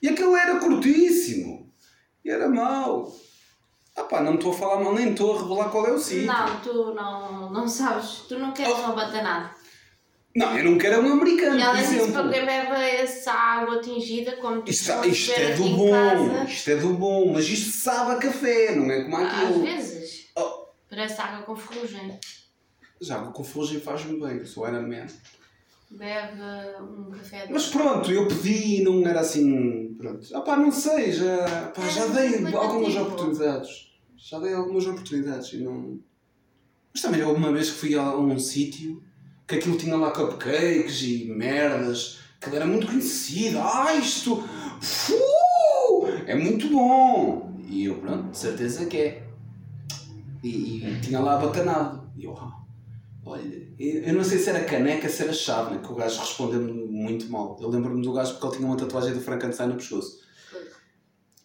E 0.02 0.08
aquele 0.10 0.34
era 0.36 0.60
curtíssimo. 0.60 1.72
E 2.24 2.30
era 2.30 2.48
mau. 2.50 3.12
Ah 3.96 4.04
pá, 4.04 4.22
não 4.22 4.36
estou 4.36 4.52
a 4.52 4.56
falar 4.56 4.82
mal, 4.84 4.94
nem 4.94 5.12
estou 5.12 5.36
a 5.36 5.42
revelar 5.42 5.70
qual 5.70 5.88
é 5.88 5.92
o 5.92 6.00
sítio. 6.00 6.26
Não, 6.28 6.60
tu 6.62 6.94
não, 6.94 7.50
não 7.52 7.68
sabes. 7.68 8.26
Tu 8.28 8.38
não 8.38 8.52
queres 8.54 8.74
um 8.80 8.94
batanado. 8.96 9.50
Não, 10.36 10.58
eu 10.58 10.64
não 10.72 10.78
quero 10.78 11.02
um 11.02 11.14
americano, 11.14 11.60
E 11.60 11.78
disso, 11.82 11.94
exemplo. 11.96 12.14
para 12.14 12.30
quem 12.30 12.46
bebe 12.46 12.72
essa 12.96 13.32
água 13.34 13.82
tingida, 13.82 14.34
como 14.38 14.62
tu 14.62 14.70
Isto, 14.70 14.92
isto 15.08 15.32
é 15.34 15.54
do 15.56 15.70
bom, 15.70 15.92
casa, 15.92 16.44
isto 16.44 16.70
é 16.70 16.76
do 16.76 16.94
bom, 16.94 17.34
mas 17.34 17.46
isto 17.50 17.72
sabe 17.72 18.12
a 18.12 18.18
café, 18.18 18.76
não 18.76 18.90
é 18.92 19.04
como 19.04 19.18
às 19.18 19.34
aquilo. 19.34 19.62
vezes, 19.64 20.30
Oh. 20.38 20.68
parece 20.88 21.20
água 21.20 21.42
com 21.44 21.56
ferrugem. 21.56 22.20
Já 23.02 23.16
água 23.16 23.32
com 23.34 23.44
ferrugem 23.44 23.80
faz-me 23.82 24.20
bem, 24.20 24.38
eu 24.38 24.46
sou 24.46 24.68
Iron 24.68 24.84
Man. 24.88 25.08
Bebe 25.92 26.42
um 26.82 27.10
café 27.10 27.48
de 27.48 27.54
Mas 27.54 27.68
pronto, 27.68 28.12
eu 28.12 28.28
pedi 28.28 28.82
e 28.82 28.84
não 28.84 29.06
era 29.08 29.22
assim. 29.22 29.96
Pronto. 29.98 30.28
Ah 30.34 30.42
pá, 30.42 30.56
não 30.56 30.72
sei, 30.72 31.12
já, 31.12 31.72
pá, 31.76 31.88
já 31.90 32.06
dei 32.08 32.40
mas 32.40 32.54
algumas 32.54 32.96
oportunidades. 32.96 33.90
Já 34.16 34.40
dei 34.40 34.54
algumas 34.54 34.86
oportunidades 34.86 35.54
e 35.54 35.58
não. 35.58 36.00
Mas 36.94 37.02
também 37.02 37.24
houve 37.24 37.40
uma 37.40 37.52
vez 37.52 37.72
que 37.72 37.78
fui 37.78 37.96
a 37.96 38.16
um 38.16 38.38
sítio 38.38 39.04
que 39.48 39.56
aquilo 39.56 39.78
tinha 39.78 39.96
lá 39.96 40.12
cupcakes 40.12 41.02
e 41.02 41.26
merdas, 41.26 42.20
que 42.40 42.56
era 42.56 42.68
muito 42.68 42.86
conhecido. 42.86 43.60
Ah, 43.60 43.96
isto! 43.96 44.44
É 46.28 46.36
muito 46.36 46.70
bom! 46.70 47.58
E 47.68 47.86
eu, 47.86 47.96
pronto, 47.96 48.30
de 48.30 48.38
certeza 48.38 48.86
que 48.86 48.98
é. 48.98 49.24
E, 50.44 50.86
e 50.86 51.02
tinha 51.02 51.20
lá 51.20 51.38
bacanado. 51.38 52.08
E 52.16 52.26
eu, 52.26 52.38
ah, 52.38 52.60
olha, 53.26 53.68
eu 53.80 54.04
eu 54.04 54.14
não 54.14 54.24
sei 54.24 54.40
se 54.40 54.50
era 54.50 54.64
caneca, 54.64 55.08
se 55.10 55.24
era 55.24 55.34
chave, 55.34 55.76
né? 55.76 55.82
que 55.84 55.92
o 55.92 55.96
gajo 55.96 56.20
respondeu-me 56.20 56.72
muito 56.72 57.30
mal. 57.30 57.58
Eu 57.62 57.70
lembro-me 57.70 58.02
do 58.02 58.14
gajo 58.14 58.34
porque 58.34 58.48
ele 58.48 58.56
tinha 58.58 58.68
uma 58.68 58.78
tatuagem 58.78 59.14
do 59.14 59.22
Frankenstein 59.22 59.70
no 59.70 59.76
pescoço. 59.76 60.20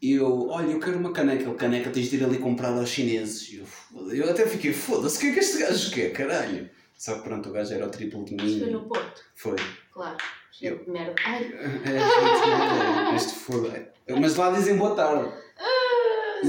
E 0.01 0.13
eu, 0.13 0.49
olha, 0.49 0.71
eu 0.71 0.81
quero 0.81 0.99
uma 0.99 1.13
caneca. 1.13 1.45
Ele, 1.45 1.55
caneca, 1.55 1.91
tens 1.91 2.11
de 2.11 2.17
ir 2.17 2.25
ali 2.25 2.39
comprar 2.39 2.77
aos 2.77 2.91
chineses. 2.91 3.51
E 3.51 3.57
eu, 3.57 4.11
eu 4.13 4.31
até 4.31 4.47
fiquei, 4.47 4.73
foda-se, 4.73 5.17
o 5.17 5.21
que 5.21 5.27
é 5.29 5.33
que 5.33 5.39
este 5.41 5.59
gajo 5.59 5.91
quer, 5.93 6.13
caralho? 6.13 6.69
Só 6.97 7.15
que 7.17 7.23
pronto, 7.23 7.49
o 7.49 7.53
gajo 7.53 7.73
era 7.75 7.87
o 7.87 7.91
triplo 7.91 8.25
de 8.25 8.35
Isto 8.35 8.59
foi 8.59 8.67
mim. 8.67 8.73
no 8.73 8.89
Porto, 8.89 9.23
Foi. 9.35 9.57
claro. 9.93 10.17
De 10.61 10.71
merda. 10.87 11.15
Ai, 11.27 11.45
É, 11.45 11.69
gente, 11.69 13.13
é, 13.13 13.17
este 13.17 13.35
foda 13.35 13.93
Mas 14.21 14.37
lá 14.37 14.53
dizem 14.53 14.77
boa 14.77 14.95
tarde. 14.95 15.33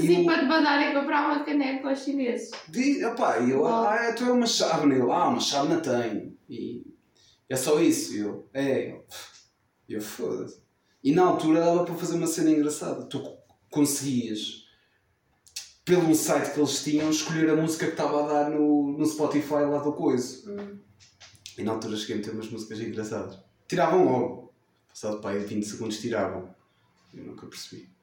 Sim, 0.02 0.26
para 0.26 0.40
te 0.40 0.46
mandarem 0.46 0.94
comprar 0.94 1.26
uma 1.26 1.44
caneca 1.44 1.90
aos 1.90 2.00
chineses. 2.00 2.52
Diz, 2.70 3.04
opá, 3.04 3.40
e 3.40 3.52
eu, 3.52 3.66
ah, 3.66 4.14
tu 4.14 4.24
é 4.24 4.32
uma 4.32 4.46
chave, 4.46 4.86
ele, 4.92 5.02
ah, 5.02 5.28
uma 5.30 5.40
chave 5.40 5.74
não 5.74 5.82
tenho. 5.82 6.38
E 6.50 6.86
é 7.50 7.56
só 7.56 7.80
isso, 7.80 8.14
e 8.14 8.20
eu, 8.20 8.50
é, 8.54 8.92
eu, 8.92 9.06
eu 9.90 10.02
foda-se. 10.02 10.64
E 11.04 11.12
na 11.12 11.24
altura 11.24 11.60
dava 11.60 11.86
para 11.86 11.96
fazer 11.96 12.16
uma 12.16 12.26
cena 12.26 12.50
engraçada. 12.50 13.06
Tu 13.06 13.22
conseguias, 13.70 14.66
pelo 15.84 16.16
site 16.16 16.52
que 16.54 16.60
eles 16.60 16.84
tinham, 16.84 17.10
escolher 17.12 17.50
a 17.50 17.56
música 17.56 17.86
que 17.86 17.92
estava 17.92 18.24
a 18.24 18.28
dar 18.28 18.50
no, 18.50 18.98
no 18.98 19.06
Spotify 19.06 19.66
lá 19.70 19.78
do 19.78 19.94
coisa. 19.94 20.50
Hum. 20.50 20.80
E 21.58 21.64
na 21.64 21.74
altura 21.74 21.96
cheguei 21.96 22.20
a 22.20 22.22
ter 22.24 22.32
umas 22.32 22.50
músicas 22.50 22.80
engraçadas. 22.80 23.40
Tiravam 23.68 24.04
logo. 24.04 24.54
Passado 24.88 25.22
para 25.22 25.36
aí 25.36 25.46
20 25.46 25.64
segundos 25.64 26.00
tiravam. 26.00 26.54
Eu 27.14 27.24
nunca 27.24 27.46
percebi. 27.46 27.95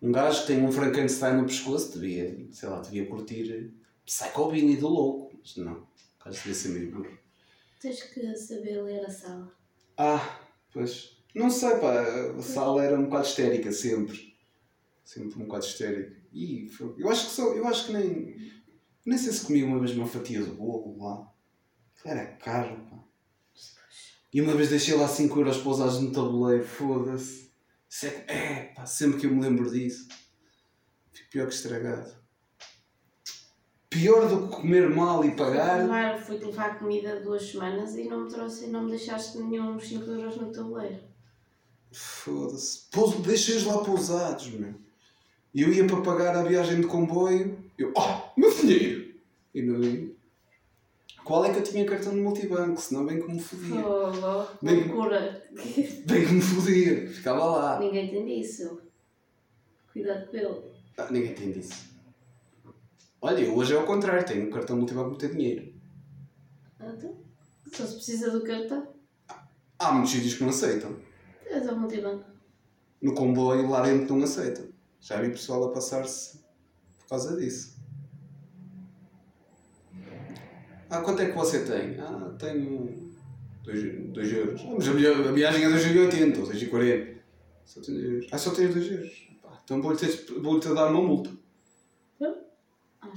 Um 0.00 0.12
gajo 0.12 0.42
que 0.42 0.46
tem 0.48 0.64
um 0.64 0.70
Frankenstein 0.70 1.36
no 1.36 1.46
pescoço 1.46 1.98
devia, 1.98 2.46
sei 2.50 2.68
lá, 2.68 2.80
devia 2.80 3.06
curtir 3.06 3.72
Psychobilly 4.04 4.76
do 4.76 4.88
louco. 4.88 5.36
Mas 5.40 5.56
não. 5.56 5.74
O 5.74 6.24
gajo 6.24 6.36
devia 6.38 6.54
ser 6.54 6.68
meio 6.68 6.90
burro. 6.90 7.18
Tens 7.80 8.02
que 8.02 8.36
saber 8.36 8.82
ler 8.82 9.04
a 9.04 9.10
sala. 9.10 9.52
Ah, 9.96 10.40
pois. 10.72 11.16
Não 11.34 11.50
sei, 11.50 11.76
pá. 11.76 12.02
A 12.36 12.42
sala 12.42 12.84
era 12.84 12.98
um 12.98 13.04
bocado 13.04 13.26
histérica 13.26 13.72
sempre. 13.72 14.36
Sempre 15.04 15.40
um 15.40 15.46
bocado 15.46 15.64
histérica. 15.64 16.16
E 16.32 16.70
eu 16.98 17.08
acho 17.08 17.26
que 17.26 17.32
só, 17.32 17.52
eu 17.54 17.66
acho 17.66 17.86
que 17.86 17.92
nem. 17.92 18.52
Nem 19.04 19.18
sei 19.18 19.32
se 19.32 19.46
comi 19.46 19.62
uma 19.62 19.78
vez 19.78 19.92
uma 19.96 20.06
fatia 20.06 20.42
de 20.42 20.50
bolo 20.50 20.98
lá. 20.98 21.32
Era 22.04 22.26
caro, 22.26 22.76
pá. 22.90 22.96
E 24.32 24.40
uma 24.40 24.54
vez 24.54 24.68
deixei 24.68 24.94
lá 24.94 25.08
5 25.08 25.38
euros 25.38 25.58
pousados 25.58 26.00
no 26.00 26.12
tabuleiro, 26.12 26.64
foda-se. 26.64 27.45
Isso 27.96 28.04
é, 28.04 28.24
é, 28.28 28.72
pá, 28.74 28.84
sempre 28.84 29.18
que 29.18 29.26
eu 29.26 29.30
me 29.30 29.40
lembro 29.40 29.70
disso, 29.70 30.06
fico 31.14 31.30
pior 31.30 31.48
que 31.48 31.54
estragado. 31.54 32.12
Pior 33.88 34.28
do 34.28 34.48
que 34.48 34.56
comer 34.56 34.90
mal 34.90 35.24
e 35.24 35.30
pagar. 35.30 35.78
Levar, 35.78 36.20
fui 36.20 36.36
levar 36.36 36.78
comida 36.78 37.22
duas 37.22 37.50
semanas 37.50 37.96
e 37.96 38.04
não 38.04 38.24
me 38.24 38.30
trouxe, 38.30 38.66
não 38.66 38.82
me 38.82 38.90
deixaste 38.90 39.38
nenhum 39.38 39.80
5 39.80 40.10
euros 40.10 40.36
no 40.36 40.52
tabuleiro. 40.52 40.98
Foda-se. 41.90 42.86
Deixei-os 43.24 43.64
lá 43.64 43.82
pousados, 43.82 44.50
meu. 44.50 44.74
E 45.54 45.62
eu 45.62 45.72
ia 45.72 45.86
para 45.86 46.02
pagar 46.02 46.36
a 46.36 46.42
viagem 46.42 46.82
de 46.82 46.86
comboio. 46.86 47.64
Eu, 47.78 47.94
oh, 47.96 48.38
meu 48.38 48.54
dinheiro! 48.54 49.14
E 49.54 49.62
não 49.62 49.82
ia. 49.82 50.14
Qual 51.26 51.44
é 51.44 51.52
que 51.52 51.58
eu 51.58 51.62
tinha 51.64 51.84
cartão 51.84 52.14
de 52.14 52.20
multibanco? 52.20 52.80
Senão 52.80 53.04
bem 53.04 53.20
que 53.20 53.32
me 53.32 53.40
fodia. 53.40 53.82
Bem- 54.62 54.84
loucura. 54.86 55.42
Bem 56.06 56.24
que 56.24 56.32
me 56.32 56.40
fodia. 56.40 57.08
Ficava 57.08 57.44
lá. 57.46 57.80
Ninguém 57.80 58.08
tem 58.08 58.24
disso. 58.24 58.80
Cuidado 59.92 60.28
com 60.30 60.36
ele. 60.36 60.62
Ah, 60.96 61.08
ninguém 61.10 61.34
tem 61.34 61.50
disso. 61.50 61.96
Olha, 63.20 63.52
hoje 63.52 63.74
é 63.74 63.76
ao 63.76 63.84
contrário. 63.84 64.24
Tenho 64.24 64.46
um 64.46 64.50
cartão 64.50 64.76
multibanco 64.76 65.16
para 65.16 65.26
meter 65.28 65.36
dinheiro. 65.36 65.74
Ah, 66.78 66.92
Então, 66.96 67.16
só 67.72 67.84
se 67.84 67.94
precisa 67.96 68.30
do 68.30 68.44
cartão, 68.44 68.94
Há 69.78 69.92
muitos 69.92 70.12
sítios 70.12 70.34
que 70.34 70.42
não 70.44 70.50
aceitam. 70.50 70.96
és 71.44 71.66
ao 71.68 71.76
multibanco. 71.76 72.24
No 73.02 73.14
comboio 73.14 73.68
lá 73.68 73.82
dentro 73.82 74.14
não 74.14 74.22
aceitam. 74.24 74.66
Já 75.00 75.20
vi 75.20 75.30
pessoal 75.30 75.64
a 75.64 75.72
passar-se 75.72 76.38
por 76.98 77.08
causa 77.08 77.36
disso. 77.36 77.75
Ah, 80.90 81.00
quanto 81.00 81.22
é 81.22 81.26
que 81.26 81.36
você 81.36 81.64
tem? 81.64 81.98
Ah, 82.00 82.34
tenho 82.38 83.10
2 83.64 84.32
euros. 84.32 84.60
Ah, 84.64 84.74
mas 84.76 84.88
a, 84.88 84.92
via- 84.92 85.16
a 85.28 85.32
viagem 85.32 85.64
é 85.64 85.68
2,80 85.68 86.38
ou 86.40 86.46
2,40. 86.46 87.16
Só 87.64 87.80
tenho 87.80 87.98
2 87.98 88.12
euros. 88.12 88.28
Ah, 88.32 88.38
só 88.38 88.50
tenho 88.52 88.72
2 88.72 88.90
euros. 88.90 89.28
Pá, 89.42 89.60
então 89.64 89.82
vou-lhe 89.82 89.98
ter 90.60 90.74
dar 90.74 90.90
uma 90.90 91.02
multa. 91.02 91.30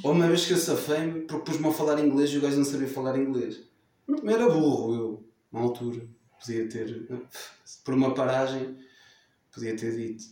Ou 0.03 0.11
uma 0.11 0.27
vez 0.27 0.45
que 0.45 0.53
eu 0.53 0.57
safei-me 0.57 1.21
porque 1.21 1.51
pus-me 1.51 1.67
a 1.67 1.71
falar 1.71 1.99
inglês 1.99 2.29
e 2.31 2.37
o 2.37 2.41
gajo 2.41 2.57
não 2.57 2.65
sabia 2.65 2.87
falar 2.87 3.17
inglês. 3.17 3.61
Mas 4.07 4.35
era 4.35 4.49
burro 4.49 4.95
eu, 4.95 5.29
na 5.51 5.59
altura. 5.61 6.01
Podia 6.39 6.69
ter, 6.69 7.07
por 7.83 7.93
uma 7.93 8.13
paragem, 8.13 8.77
podia 9.51 9.75
ter 9.75 9.95
dito. 9.95 10.23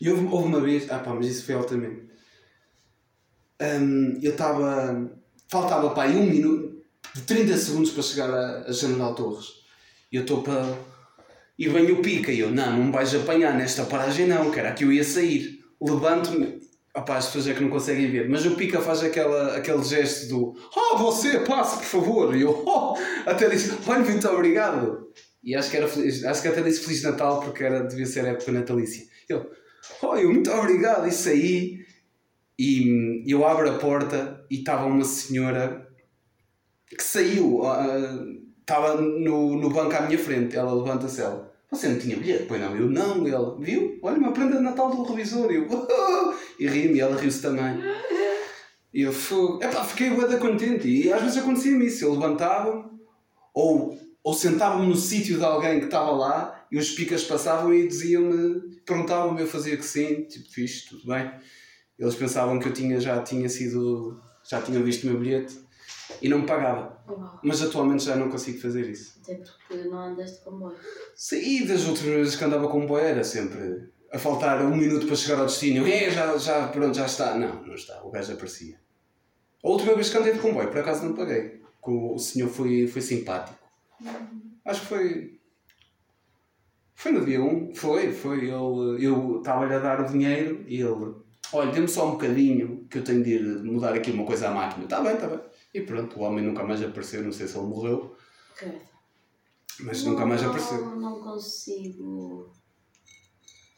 E 0.00 0.10
houve, 0.10 0.26
houve 0.26 0.48
uma 0.48 0.60
vez, 0.60 0.90
ah 0.90 0.98
pá, 0.98 1.14
mas 1.14 1.26
isso 1.26 1.44
foi 1.46 1.54
altamente. 1.54 2.08
Hum, 3.60 4.18
eu 4.22 4.32
estava, 4.32 5.17
faltava 5.48 5.90
pá, 5.90 6.04
aí 6.04 6.16
um 6.16 6.26
minuto, 6.26 6.82
de 7.14 7.22
30 7.22 7.56
segundos 7.56 7.90
para 7.90 8.02
chegar 8.02 8.30
a, 8.30 8.64
a 8.68 8.72
General 8.72 9.14
Torres. 9.14 9.46
E 10.12 10.16
eu 10.16 10.22
estou 10.22 10.42
para. 10.42 10.76
E 11.58 11.68
vem 11.68 11.90
o 11.90 12.00
pica 12.00 12.30
e 12.30 12.38
eu, 12.38 12.50
não, 12.50 12.76
não 12.76 12.84
me 12.84 12.92
vais 12.92 13.12
apanhar 13.14 13.52
nesta 13.52 13.84
paragem 13.84 14.28
não, 14.28 14.54
era 14.54 14.68
aqui 14.70 14.84
eu 14.84 14.92
ia 14.92 15.02
sair. 15.02 15.58
Levanto-me, 15.80 16.60
opá, 16.96 17.16
as 17.16 17.26
pessoas 17.26 17.48
é 17.48 17.54
que 17.54 17.62
não 17.62 17.68
conseguem 17.68 18.10
ver, 18.10 18.28
mas 18.28 18.46
o 18.46 18.54
pica 18.54 18.80
faz 18.80 19.02
aquela, 19.02 19.56
aquele 19.56 19.82
gesto 19.82 20.28
do 20.28 20.54
Ah, 20.76 20.96
você, 20.96 21.40
passe, 21.40 21.78
por 21.78 21.84
favor. 21.84 22.36
E 22.36 22.42
eu, 22.42 22.50
oh, 22.64 22.94
até 23.26 23.48
disse, 23.48 23.76
olha, 23.86 24.04
muito 24.04 24.28
obrigado. 24.28 25.08
E 25.42 25.54
acho 25.54 25.70
que, 25.70 25.76
era, 25.76 25.86
acho 25.86 26.42
que 26.42 26.48
até 26.48 26.62
disse 26.62 26.80
Feliz 26.80 27.02
Natal 27.02 27.40
porque 27.40 27.64
era, 27.64 27.80
devia 27.80 28.06
ser 28.06 28.24
época 28.24 28.52
natalícia. 28.52 29.04
Ele, 29.28 29.44
oh, 30.02 30.16
eu, 30.16 30.30
muito 30.30 30.50
obrigado. 30.52 31.08
E 31.08 31.12
saí 31.12 31.78
e 32.58 33.24
eu 33.26 33.46
abro 33.46 33.68
a 33.70 33.78
porta 33.78 34.37
e 34.50 34.56
estava 34.56 34.86
uma 34.86 35.04
senhora 35.04 35.88
que 36.86 37.02
saiu, 37.02 37.64
ah, 37.66 38.26
estava 38.60 39.00
no, 39.00 39.56
no 39.56 39.70
banco 39.70 39.94
à 39.94 40.02
minha 40.02 40.18
frente. 40.18 40.56
Ela 40.56 40.72
levanta-se, 40.72 41.20
ela, 41.20 41.52
você 41.70 41.88
não 41.88 41.98
tinha 41.98 42.16
bilhete? 42.16 42.44
Pois 42.46 42.60
não, 42.60 42.76
eu 42.76 42.88
não. 42.88 43.26
Ela, 43.26 43.58
viu? 43.58 43.98
Olha, 44.02 44.18
uma 44.18 44.32
prenda 44.32 44.56
de 44.56 44.62
Natal 44.62 44.90
do 44.90 45.02
revisor. 45.02 45.50
Eu, 45.50 45.66
e 46.58 46.66
ri-me, 46.66 47.00
ela 47.00 47.16
riu-se 47.16 47.42
também. 47.42 47.78
E 48.92 49.02
eu 49.02 49.12
fui, 49.12 49.62
epá, 49.62 49.84
fiquei 49.84 50.10
bué 50.10 50.36
contente. 50.38 50.88
E 50.88 51.12
às 51.12 51.20
vezes 51.22 51.36
acontecia-me 51.38 51.86
isso. 51.86 52.04
Eu 52.04 52.14
levantava-me 52.14 52.88
ou, 53.52 53.98
ou 54.22 54.34
sentava-me 54.34 54.86
no 54.86 54.96
sítio 54.96 55.38
de 55.38 55.44
alguém 55.44 55.80
que 55.80 55.86
estava 55.86 56.12
lá 56.12 56.66
e 56.70 56.78
os 56.78 56.90
picas 56.90 57.24
passavam 57.24 57.72
e 57.74 57.88
diziam-me, 57.88 58.76
perguntavam-me, 58.84 59.40
eu 59.40 59.46
fazia 59.46 59.76
que 59.76 59.84
sim, 59.84 60.24
tipo, 60.24 60.48
fixe, 60.50 60.88
tudo 60.88 61.06
bem. 61.06 61.30
Eles 61.98 62.14
pensavam 62.14 62.58
que 62.58 62.68
eu 62.68 62.72
tinha, 62.72 63.00
já 63.00 63.22
tinha 63.22 63.48
sido, 63.48 64.20
já 64.48 64.62
tinham 64.62 64.82
visto 64.82 65.04
o 65.04 65.10
meu 65.10 65.20
bilhete 65.20 65.58
e 66.22 66.28
não 66.28 66.40
me 66.40 66.46
pagava. 66.46 66.98
Uau. 67.08 67.40
Mas 67.42 67.62
atualmente 67.62 68.04
já 68.04 68.16
não 68.16 68.30
consigo 68.30 68.60
fazer 68.60 68.88
isso. 68.88 69.20
Até 69.22 69.34
porque 69.34 69.88
não 69.88 69.98
andas 69.98 70.32
de 70.32 70.40
comboio. 70.40 70.76
Sim, 71.14 71.40
e 71.40 71.66
das 71.66 71.86
outras 71.86 72.06
vezes 72.06 72.36
que 72.36 72.44
andava 72.44 72.68
com 72.68 72.86
boia 72.86 73.04
era 73.04 73.24
sempre 73.24 73.90
a 74.12 74.18
faltar 74.18 74.62
um 74.62 74.76
minuto 74.76 75.06
para 75.06 75.16
chegar 75.16 75.38
ao 75.38 75.46
destino. 75.46 75.86
É, 75.86 76.10
já, 76.10 76.36
já, 76.38 76.68
pronto, 76.68 76.96
já 76.96 77.06
está. 77.06 77.34
Não, 77.34 77.62
não 77.62 77.74
está. 77.74 78.02
O 78.02 78.10
gajo 78.10 78.32
aparecia. 78.32 78.80
A 79.62 79.68
última 79.68 79.94
vez 79.94 80.08
que 80.08 80.16
andei 80.16 80.32
de 80.32 80.38
comboio, 80.38 80.70
por 80.70 80.78
acaso 80.78 81.04
não 81.04 81.14
paguei. 81.14 81.60
O 81.82 82.18
senhor 82.18 82.48
foi, 82.48 82.86
foi 82.86 83.02
simpático. 83.02 83.58
Acho 84.64 84.80
que 84.82 84.86
foi. 84.86 85.40
Foi 86.94 87.12
no 87.12 87.24
dia 87.24 87.42
1. 87.42 87.74
Foi, 87.74 88.12
foi. 88.12 88.38
Ele, 88.40 89.06
eu 89.06 89.38
estava-lhe 89.38 89.74
a 89.74 89.78
dar 89.78 90.00
o 90.00 90.08
dinheiro 90.08 90.64
e 90.66 90.80
ele. 90.80 91.14
Olha, 91.52 91.70
dê-me 91.72 91.88
só 91.88 92.06
um 92.08 92.12
bocadinho 92.12 92.86
que 92.90 92.98
eu 92.98 93.04
tenho 93.04 93.22
de 93.24 93.30
ir 93.34 93.42
mudar 93.64 93.94
aqui 93.94 94.10
uma 94.10 94.24
coisa 94.26 94.48
à 94.48 94.54
máquina. 94.54 94.84
Está 94.84 95.00
bem, 95.00 95.14
está 95.14 95.26
bem. 95.28 95.40
E 95.72 95.80
pronto, 95.80 96.18
o 96.18 96.22
homem 96.22 96.44
nunca 96.44 96.62
mais 96.62 96.82
apareceu. 96.82 97.22
Não 97.22 97.32
sei 97.32 97.46
se 97.48 97.56
ele 97.56 97.66
morreu, 97.66 98.16
Credo. 98.56 98.80
mas 99.80 100.02
nunca 100.04 100.26
mais 100.26 100.42
Não- 100.42 100.50
apareceu. 100.50 100.96
Não 100.96 101.20
consigo 101.20 102.52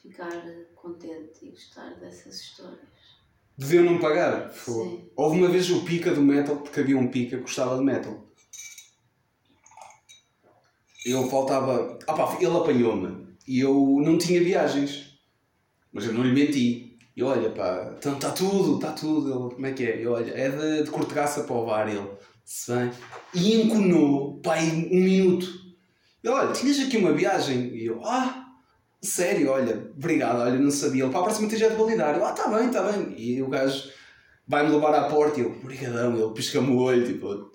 ficar 0.02 0.30
contente 0.74 1.44
e 1.46 1.50
gostar 1.50 1.94
dessas 2.00 2.40
histórias. 2.40 2.80
Deviam 3.56 3.84
não 3.84 3.98
pagar. 3.98 4.50
Foi. 4.50 4.74
Sim. 4.88 5.10
Houve 5.14 5.38
uma 5.38 5.48
vez 5.48 5.70
o 5.70 5.84
pica 5.84 6.12
do 6.12 6.22
metal, 6.22 6.56
porque 6.56 6.80
havia 6.80 6.96
um 6.98 7.08
pica 7.08 7.36
que 7.36 7.42
gostava 7.42 7.76
de 7.76 7.84
metal. 7.84 8.26
Eu 11.04 11.28
faltava. 11.28 11.98
Ah 12.06 12.12
pá, 12.14 12.36
ele 12.40 12.56
apanhou-me 12.56 13.28
e 13.46 13.60
eu 13.60 13.74
não 14.02 14.18
tinha 14.18 14.42
viagens. 14.42 15.18
Mas 15.92 16.04
eu 16.04 16.12
não 16.12 16.22
lhe 16.22 16.32
menti. 16.32 16.89
E 17.20 17.22
olha, 17.22 17.50
pá, 17.50 17.94
então 17.98 18.14
está 18.14 18.30
tudo, 18.30 18.76
está 18.76 18.92
tudo. 18.92 19.28
Ele, 19.28 19.54
como 19.54 19.66
é 19.66 19.72
que 19.72 19.84
é? 19.84 20.02
Eu, 20.02 20.12
olha, 20.12 20.30
é 20.30 20.48
de, 20.48 20.84
de 20.84 20.90
para 20.90 21.52
o 21.54 21.66
VAR. 21.66 21.86
Ele, 21.86 22.08
se 22.42 22.72
bem. 22.72 22.90
E 23.34 23.60
enconou, 23.60 24.40
pá, 24.40 24.58
em 24.58 24.86
um 24.86 25.04
minuto. 25.04 25.46
Ele, 26.24 26.32
olha, 26.32 26.54
tinhas 26.54 26.80
aqui 26.80 26.96
uma 26.96 27.12
viagem? 27.12 27.74
E 27.76 27.84
eu, 27.84 28.02
ah, 28.06 28.46
sério, 29.02 29.50
olha, 29.50 29.92
obrigado, 29.94 30.40
olha, 30.40 30.58
não 30.58 30.70
sabia. 30.70 31.04
Ele, 31.04 31.12
pá, 31.12 31.18
a 31.18 31.24
próxima 31.24 31.50
já 31.50 31.68
de 31.68 31.76
validar. 31.76 32.16
Eu, 32.16 32.24
ah, 32.24 32.30
está 32.30 32.48
bem, 32.48 32.68
está 32.68 32.90
bem. 32.90 33.14
E 33.18 33.42
o 33.42 33.48
gajo 33.48 33.90
vai-me 34.48 34.70
levar 34.70 34.94
à 34.94 35.04
porta 35.04 35.40
e 35.40 35.42
eu, 35.42 35.50
obrigadão, 35.50 36.16
ele 36.16 36.32
pisca-me 36.32 36.70
o 36.70 36.78
olho, 36.78 37.04
tipo. 37.04 37.50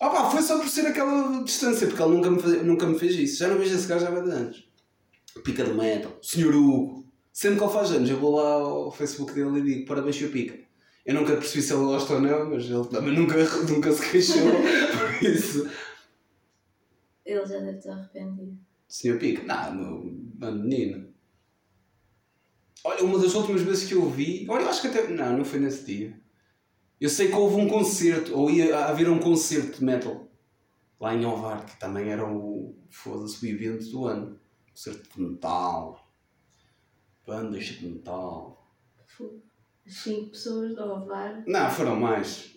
Ah 0.00 0.10
pá, 0.10 0.30
foi 0.30 0.42
só 0.42 0.58
por 0.58 0.68
ser 0.68 0.88
aquela 0.88 1.44
distância, 1.44 1.86
porque 1.86 2.02
ele 2.02 2.16
nunca 2.16 2.28
me, 2.28 2.42
fez, 2.42 2.66
nunca 2.66 2.86
me 2.86 2.98
fez 2.98 3.14
isso. 3.14 3.38
Já 3.38 3.46
não 3.46 3.56
vejo 3.56 3.72
esse 3.72 3.86
gajo 3.86 4.04
há 4.04 4.10
de 4.10 4.30
anos. 4.32 4.68
Pica 5.44 5.62
do 5.62 5.74
metal, 5.76 6.10
Senhor 6.20 6.52
Hugo. 6.52 6.99
Sempre 7.32 7.58
que 7.58 7.64
ele 7.64 7.72
faz 7.72 7.90
anos, 7.92 8.10
eu 8.10 8.18
vou 8.18 8.36
lá 8.36 8.52
ao 8.52 8.90
Facebook 8.90 9.32
dele 9.32 9.60
e 9.60 9.62
digo 9.62 9.86
parabéns, 9.86 10.16
Sr. 10.16 10.30
Pica. 10.30 10.58
Eu 11.04 11.14
nunca 11.14 11.36
percebi 11.36 11.62
se 11.62 11.72
ele 11.72 11.84
gosta 11.84 12.14
ou 12.14 12.20
não, 12.20 12.50
mas 12.50 12.64
ele 12.64 12.86
também 12.88 13.14
nunca, 13.14 13.36
nunca 13.68 13.92
se 13.92 14.10
queixou. 14.10 14.36
por 14.42 15.26
isso. 15.26 15.70
Ele 17.24 17.46
já 17.46 17.58
deve 17.58 17.78
estar 17.78 17.92
arrependido. 17.92 18.58
Senhor 18.88 19.18
Pica, 19.18 19.42
não, 19.44 19.74
meu 19.74 20.20
mano, 20.38 20.62
menino. 20.62 21.14
Olha, 22.82 23.04
uma 23.04 23.18
das 23.18 23.34
últimas 23.34 23.62
vezes 23.62 23.88
que 23.88 23.94
eu 23.94 24.08
vi, 24.08 24.46
olha, 24.48 24.62
eu 24.62 24.68
acho 24.68 24.80
que 24.80 24.88
até. 24.88 25.06
Não, 25.08 25.38
não 25.38 25.44
foi 25.44 25.60
nesse 25.60 25.84
dia. 25.84 26.18
Eu 27.00 27.08
sei 27.08 27.28
que 27.28 27.34
houve 27.34 27.56
um 27.56 27.68
concerto, 27.68 28.36
ou 28.36 28.50
ia 28.50 28.86
haver 28.86 29.08
um 29.08 29.20
concerto 29.20 29.78
de 29.78 29.84
metal 29.84 30.28
lá 30.98 31.14
em 31.14 31.24
Ovar, 31.24 31.64
que 31.64 31.78
também 31.78 32.10
era 32.10 32.26
o. 32.26 32.74
Foda-se, 32.90 33.44
o 33.44 33.48
evento 33.48 33.84
do 33.90 34.06
ano. 34.06 34.40
Concerto 34.70 35.08
de 35.14 35.22
metal, 35.22 35.99
bandas 37.30 37.64
de 37.64 37.86
metal. 37.88 38.58
5 39.86 40.30
pessoas 40.30 40.74
do 40.74 40.82
Ovar 40.82 41.42
Não, 41.46 41.70
foram 41.70 41.96
mais. 41.96 42.52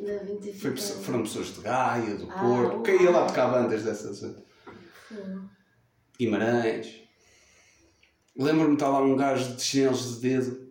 Foi, 0.62 0.76
foram 0.78 1.22
pessoas 1.24 1.48
de 1.56 1.62
Gaia, 1.62 2.16
do 2.16 2.30
Ah, 2.30 2.40
Porto, 2.40 2.82
quem 2.84 3.02
ia 3.02 3.10
lá 3.12 3.26
tocar 3.26 3.48
bandas 3.52 3.84
dessas. 3.84 4.20
Fu- 4.20 5.50
Guimarães. 6.20 7.02
Lembro-me 8.38 8.70
de 8.70 8.74
estar 8.76 8.90
lá 8.90 9.02
um 9.02 9.16
gajo 9.16 9.56
de 9.56 9.62
chinelos 9.64 10.16
de 10.20 10.30
dedo. 10.30 10.68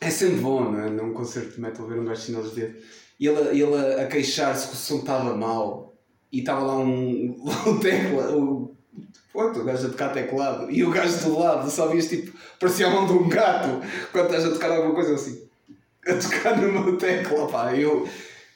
É 0.00 0.10
sempre 0.10 0.40
bom, 0.40 0.70
não 0.72 0.80
é? 0.80 0.90
Num 0.90 1.12
concerto 1.12 1.54
de 1.54 1.60
metal 1.60 1.86
ver 1.86 1.98
um 2.00 2.04
gajo 2.04 2.20
de 2.20 2.26
chinelos 2.26 2.54
de 2.54 2.60
dedo. 2.62 2.82
E 3.20 3.26
ele, 3.28 3.62
ele 3.62 4.00
a 4.00 4.06
queixar-se 4.08 4.68
que 4.68 4.74
o 4.74 4.76
som 4.76 4.98
estava 4.98 5.36
mau. 5.36 5.96
E 6.32 6.40
estava 6.40 6.62
lá 6.64 6.76
um, 6.78 7.44
um 7.66 7.78
tecla, 7.78 8.36
o, 8.36 8.61
pronto, 9.32 9.60
o 9.60 9.64
gajo 9.64 9.86
a 9.86 9.90
tocar 9.90 10.10
teclado. 10.12 10.70
E 10.70 10.84
o 10.84 10.90
gajo 10.90 11.24
do 11.24 11.38
lado 11.38 11.70
só 11.70 11.88
vias 11.88 12.08
tipo, 12.08 12.36
parecia 12.60 12.86
a 12.86 12.90
mão 12.90 13.06
de 13.06 13.12
um 13.12 13.28
gato 13.28 13.80
quando 14.12 14.26
estás 14.26 14.44
a 14.44 14.50
tocar 14.50 14.70
alguma 14.70 14.94
coisa 14.94 15.14
assim. 15.14 15.48
A 16.06 16.14
tocar 16.14 16.60
numa 16.60 16.96
tecla, 16.98 17.46
pá. 17.48 17.74
Eu, 17.76 18.08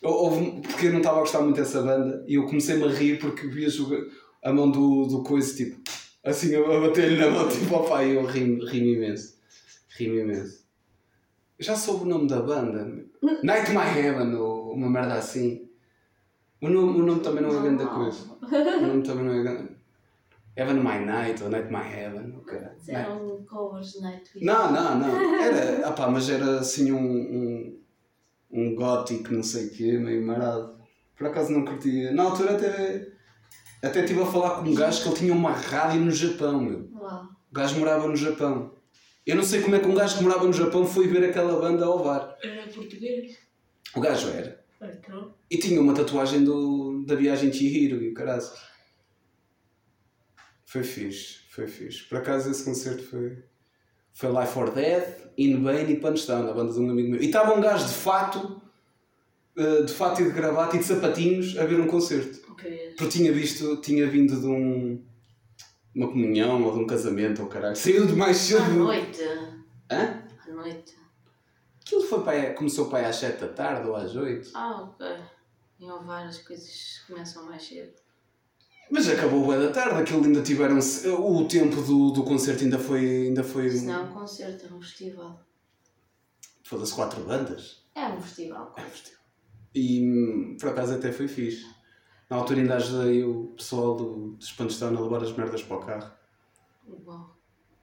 eu, 0.02 0.11
houve- 0.11 0.61
porque 0.62 0.87
eu 0.87 0.90
não 0.92 0.99
estava 0.99 1.18
a 1.18 1.21
gostar 1.21 1.40
muito 1.40 1.56
dessa 1.56 1.80
banda 1.83 2.25
e 2.26 2.35
eu 2.35 2.45
comecei-me 2.47 2.85
a 2.85 2.88
rir 2.88 3.18
porque 3.18 3.47
ga- 3.49 4.04
a 4.45 4.52
mão 4.52 4.71
do, 4.71 5.06
do 5.06 5.23
coisa 5.23 5.54
tipo 5.56 5.80
assim 6.25 6.54
a, 6.56 6.61
bater-lhe 6.80 7.16
na 7.16 7.30
mão, 7.30 7.49
tipo, 7.49 7.75
opá, 7.76 8.02
e 8.04 8.14
eu 8.16 8.25
ri-me 8.26 8.64
ri 8.68 8.95
imenso. 8.95 9.37
Ri-me 9.97 10.21
imenso. 10.23 10.64
Já 11.59 11.75
soube 11.76 12.02
o 12.02 12.06
nome 12.06 12.28
da 12.28 12.40
banda. 12.40 12.85
Night 13.42 13.71
My 13.71 13.99
Heaven, 13.99 14.35
ou 14.35 14.73
uma 14.73 14.90
merda 14.90 15.14
assim. 15.14 15.68
O 16.61 16.68
nome, 16.68 17.00
o 17.00 17.04
nome 17.04 17.21
também 17.21 17.42
não 17.42 17.56
é 17.56 17.62
grande 17.62 17.85
coisa. 17.87 18.18
O 18.42 18.87
nome 18.87 19.02
também 19.02 19.25
não 19.25 19.33
é 19.35 19.42
grande. 19.42 19.68
Heaven 20.56 20.76
My 20.76 21.04
Night, 21.04 21.42
ou 21.42 21.50
Night 21.50 21.70
My 21.70 21.86
Heaven, 21.86 22.35
o 22.37 22.40
caralho. 22.40 22.76
Eram 22.88 23.44
covers 23.44 23.92
de 23.92 24.00
Nightwish. 24.00 24.44
Não, 24.44 24.72
não, 24.72 24.98
não. 24.98 25.35
Era, 25.40 25.88
opá, 25.88 26.09
mas 26.09 26.31
era 26.31 26.61
assim 26.61 26.92
um, 26.92 26.98
um, 26.98 27.81
um 28.50 28.74
gótico, 28.74 29.35
não 29.35 29.42
sei 29.42 29.66
o 29.66 29.70
quê, 29.70 29.98
meio 29.98 30.26
marado. 30.26 30.74
Por 31.16 31.26
acaso 31.26 31.52
não 31.52 31.64
curtia. 31.64 32.12
Na 32.12 32.22
altura 32.22 32.54
até, 32.54 33.07
até 33.83 34.00
estive 34.00 34.22
a 34.22 34.26
falar 34.26 34.57
com 34.57 34.70
um 34.70 34.74
gajo 34.74 35.02
que 35.02 35.09
ele 35.09 35.16
tinha 35.16 35.33
uma 35.35 35.52
rádio 35.52 36.00
no 36.00 36.11
Japão, 36.11 36.61
meu. 36.61 36.88
Uau. 36.94 37.24
O 37.50 37.54
gajo 37.54 37.78
morava 37.78 38.09
no 38.09 38.16
Japão. 38.16 38.74
Eu 39.26 39.37
não 39.37 39.42
sei 39.42 39.61
como 39.61 39.74
é 39.76 39.81
que 39.81 39.87
um 39.87 39.94
gajo 39.94 40.16
que 40.16 40.22
morava 40.22 40.46
no 40.46 40.52
Japão 40.52 40.87
foi 40.87 41.07
ver 41.07 41.24
aquela 41.24 41.61
banda 41.61 41.85
ao 41.85 42.02
bar. 42.02 42.35
Era 42.42 42.66
português? 42.68 43.37
O 43.94 44.00
gajo 44.00 44.28
era. 44.28 44.64
Então. 44.81 45.35
E 45.50 45.59
tinha 45.59 45.81
uma 45.81 45.94
tatuagem 45.94 46.44
do, 46.44 47.04
da 47.07 47.14
viagem 47.14 47.50
de 47.50 47.59
Chihiro 47.59 48.02
e 48.02 48.11
o 48.11 48.14
caralho. 48.14 48.42
Foi 50.66 50.83
fixe, 50.83 51.38
foi 51.48 51.66
fixe. 51.68 52.02
Por 52.02 52.18
acaso 52.18 52.50
esse 52.50 52.64
concerto 52.64 53.02
foi. 53.05 53.38
Foi 54.12 54.31
Life 54.31 54.52
for 54.52 54.70
Death, 54.72 55.29
In 55.38 55.62
Vain 55.62 55.88
e 55.88 55.96
Punchdown, 56.00 56.50
a 56.50 56.52
banda 56.52 56.72
de 56.72 56.81
um 56.81 56.90
amigo 56.90 57.11
meu. 57.11 57.22
E 57.22 57.26
estava 57.26 57.55
um 57.55 57.61
gajo 57.61 57.87
de 57.87 57.94
fato, 57.94 58.61
eh, 59.57 59.83
de 59.83 59.92
fato 59.92 60.22
e 60.22 60.24
de 60.24 60.31
gravata 60.31 60.74
e 60.76 60.79
de 60.81 60.85
sapatinhos 60.85 61.57
a 61.57 61.64
ver 61.64 61.79
um 61.79 61.87
concerto. 61.87 62.50
Ok. 62.50 62.94
Porque 62.96 63.18
tinha 63.18 63.33
visto, 63.33 63.76
tinha 63.76 64.07
vindo 64.09 64.40
de 64.40 64.46
um. 64.46 65.02
uma 65.94 66.09
comunhão 66.09 66.62
ou 66.64 66.72
de 66.72 66.79
um 66.81 66.87
casamento 66.87 67.42
ou 67.42 67.48
caralho. 67.48 67.76
Saiu 67.76 68.07
de 68.07 68.14
mais 68.14 68.37
cedo. 68.38 68.62
À 68.62 68.68
noite. 68.68 69.22
Hã? 69.90 70.22
À 70.46 70.50
noite. 70.50 70.96
Aquilo 71.81 72.02
foi 72.02 72.24
para 72.24 72.55
começou 72.55 72.88
para 72.88 73.00
aí 73.00 73.05
às 73.05 73.16
7 73.16 73.40
da 73.40 73.48
tarde 73.48 73.87
ou 73.88 73.94
às 73.94 74.16
8. 74.16 74.50
Ah, 74.55 74.83
ok. 74.83 75.07
Em 75.79 75.90
Ovar 75.92 76.26
as 76.26 76.38
coisas 76.38 77.02
começam 77.07 77.44
mais 77.44 77.62
cedo. 77.62 77.92
Mas 78.90 79.09
acabou 79.09 79.49
bem 79.49 79.59
da 79.59 79.72
tarde, 79.72 80.01
aquilo 80.01 80.25
ainda 80.25 80.42
tiveram. 80.42 80.79
O 80.79 81.49
tempo 81.49 81.81
do, 81.83 82.11
do 82.11 82.22
concerto 82.22 82.64
ainda 82.64 82.79
foi. 82.79 83.27
Ainda 83.27 83.42
foi. 83.42 83.66
Isso 83.66 83.85
não 83.85 83.94
é 83.94 83.99
um 84.01 84.12
concerto, 84.12 84.66
é 84.66 84.75
um 84.75 84.81
festival. 84.81 85.40
Foda-se 86.62 86.94
quatro 86.94 87.22
bandas. 87.25 87.85
É 87.94 88.07
um 88.07 88.20
festival. 88.20 88.75
É 88.77 88.83
um 88.83 88.90
festival. 88.90 89.20
E 89.75 90.57
por 90.59 90.70
acaso 90.70 90.94
até 90.94 91.12
foi 91.12 91.29
fixe. 91.29 91.66
Na 92.29 92.37
altura 92.37 92.61
ainda 92.61 92.77
ajudei 92.77 93.25
o 93.25 93.55
pessoal 93.57 93.94
do, 93.94 94.31
dos 94.33 94.53
Pantown 94.53 94.96
a 94.96 95.01
levar 95.01 95.22
as 95.22 95.33
merdas 95.33 95.62
para 95.62 95.77
o 95.77 95.81
carro. 95.81 96.12
Uau. 97.07 97.37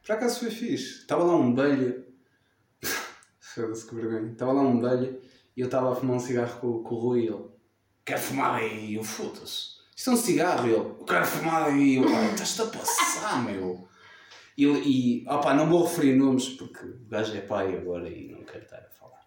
Por 0.06 0.12
acaso 0.12 0.40
foi 0.40 0.52
fixe. 0.52 1.00
Estava 1.00 1.24
lá 1.24 1.36
um 1.36 1.54
belho. 1.54 2.06
Foda-se 3.40 3.88
que 3.88 3.96
vergonha. 3.96 4.32
Estava 4.32 4.52
lá 4.54 4.62
um 4.62 4.80
belho 4.82 5.22
e 5.56 5.62
eu 5.62 5.66
estava 5.66 5.92
a 5.92 5.96
fumar 5.96 6.18
um 6.18 6.20
cigarro 6.20 6.60
com, 6.60 6.84
com 6.84 6.96
o 6.96 7.00
Rui 7.00 7.22
e 7.22 7.28
ele. 7.28 7.46
Quer 8.04 8.20
fumar 8.20 8.56
aí? 8.56 8.96
Eu 8.96 9.04
foda-se. 9.04 9.73
Isto 9.96 10.10
é 10.10 10.14
um 10.14 10.18
cigarro. 10.18 10.68
E 10.68 10.72
ele. 10.72 10.80
Eu 10.80 11.06
quero 11.06 11.26
fumar 11.26 11.64
aí. 11.64 11.96
Eu. 11.98 12.08
"Ai, 12.08 12.32
Estás-te 12.34 12.62
a 12.62 12.66
passar, 12.66 13.44
meu. 13.44 13.88
E, 14.58 14.66
e 14.66 15.26
opá, 15.30 15.54
não 15.54 15.68
vou 15.68 15.84
referir 15.86 16.16
nomes 16.16 16.50
porque 16.50 16.86
o 16.86 17.06
gajo 17.10 17.36
é 17.36 17.42
pai 17.42 17.76
agora 17.76 18.08
e 18.08 18.32
não 18.32 18.44
quero 18.44 18.64
estar 18.64 18.78
a 18.78 18.90
falar. 19.00 19.20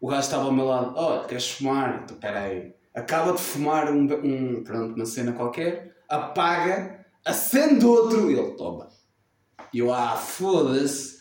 O 0.00 0.08
gajo 0.08 0.20
estava 0.20 0.44
ao 0.44 0.52
meu 0.52 0.66
lado. 0.66 0.94
Oh, 0.96 1.26
queres 1.26 1.50
fumar? 1.52 2.02
Então, 2.04 2.16
peraí. 2.18 2.74
Acaba 2.94 3.32
de 3.32 3.40
fumar 3.40 3.90
um, 3.92 4.04
um, 4.24 4.64
pronto, 4.64 4.94
uma 4.94 5.06
cena 5.06 5.32
qualquer. 5.32 5.96
Apaga. 6.08 7.06
Acende 7.24 7.84
outro. 7.84 8.30
E 8.30 8.34
ele. 8.38 8.52
Toma. 8.56 8.88
E 9.72 9.78
eu, 9.78 9.92
ah, 9.92 10.16
foda-se. 10.16 11.18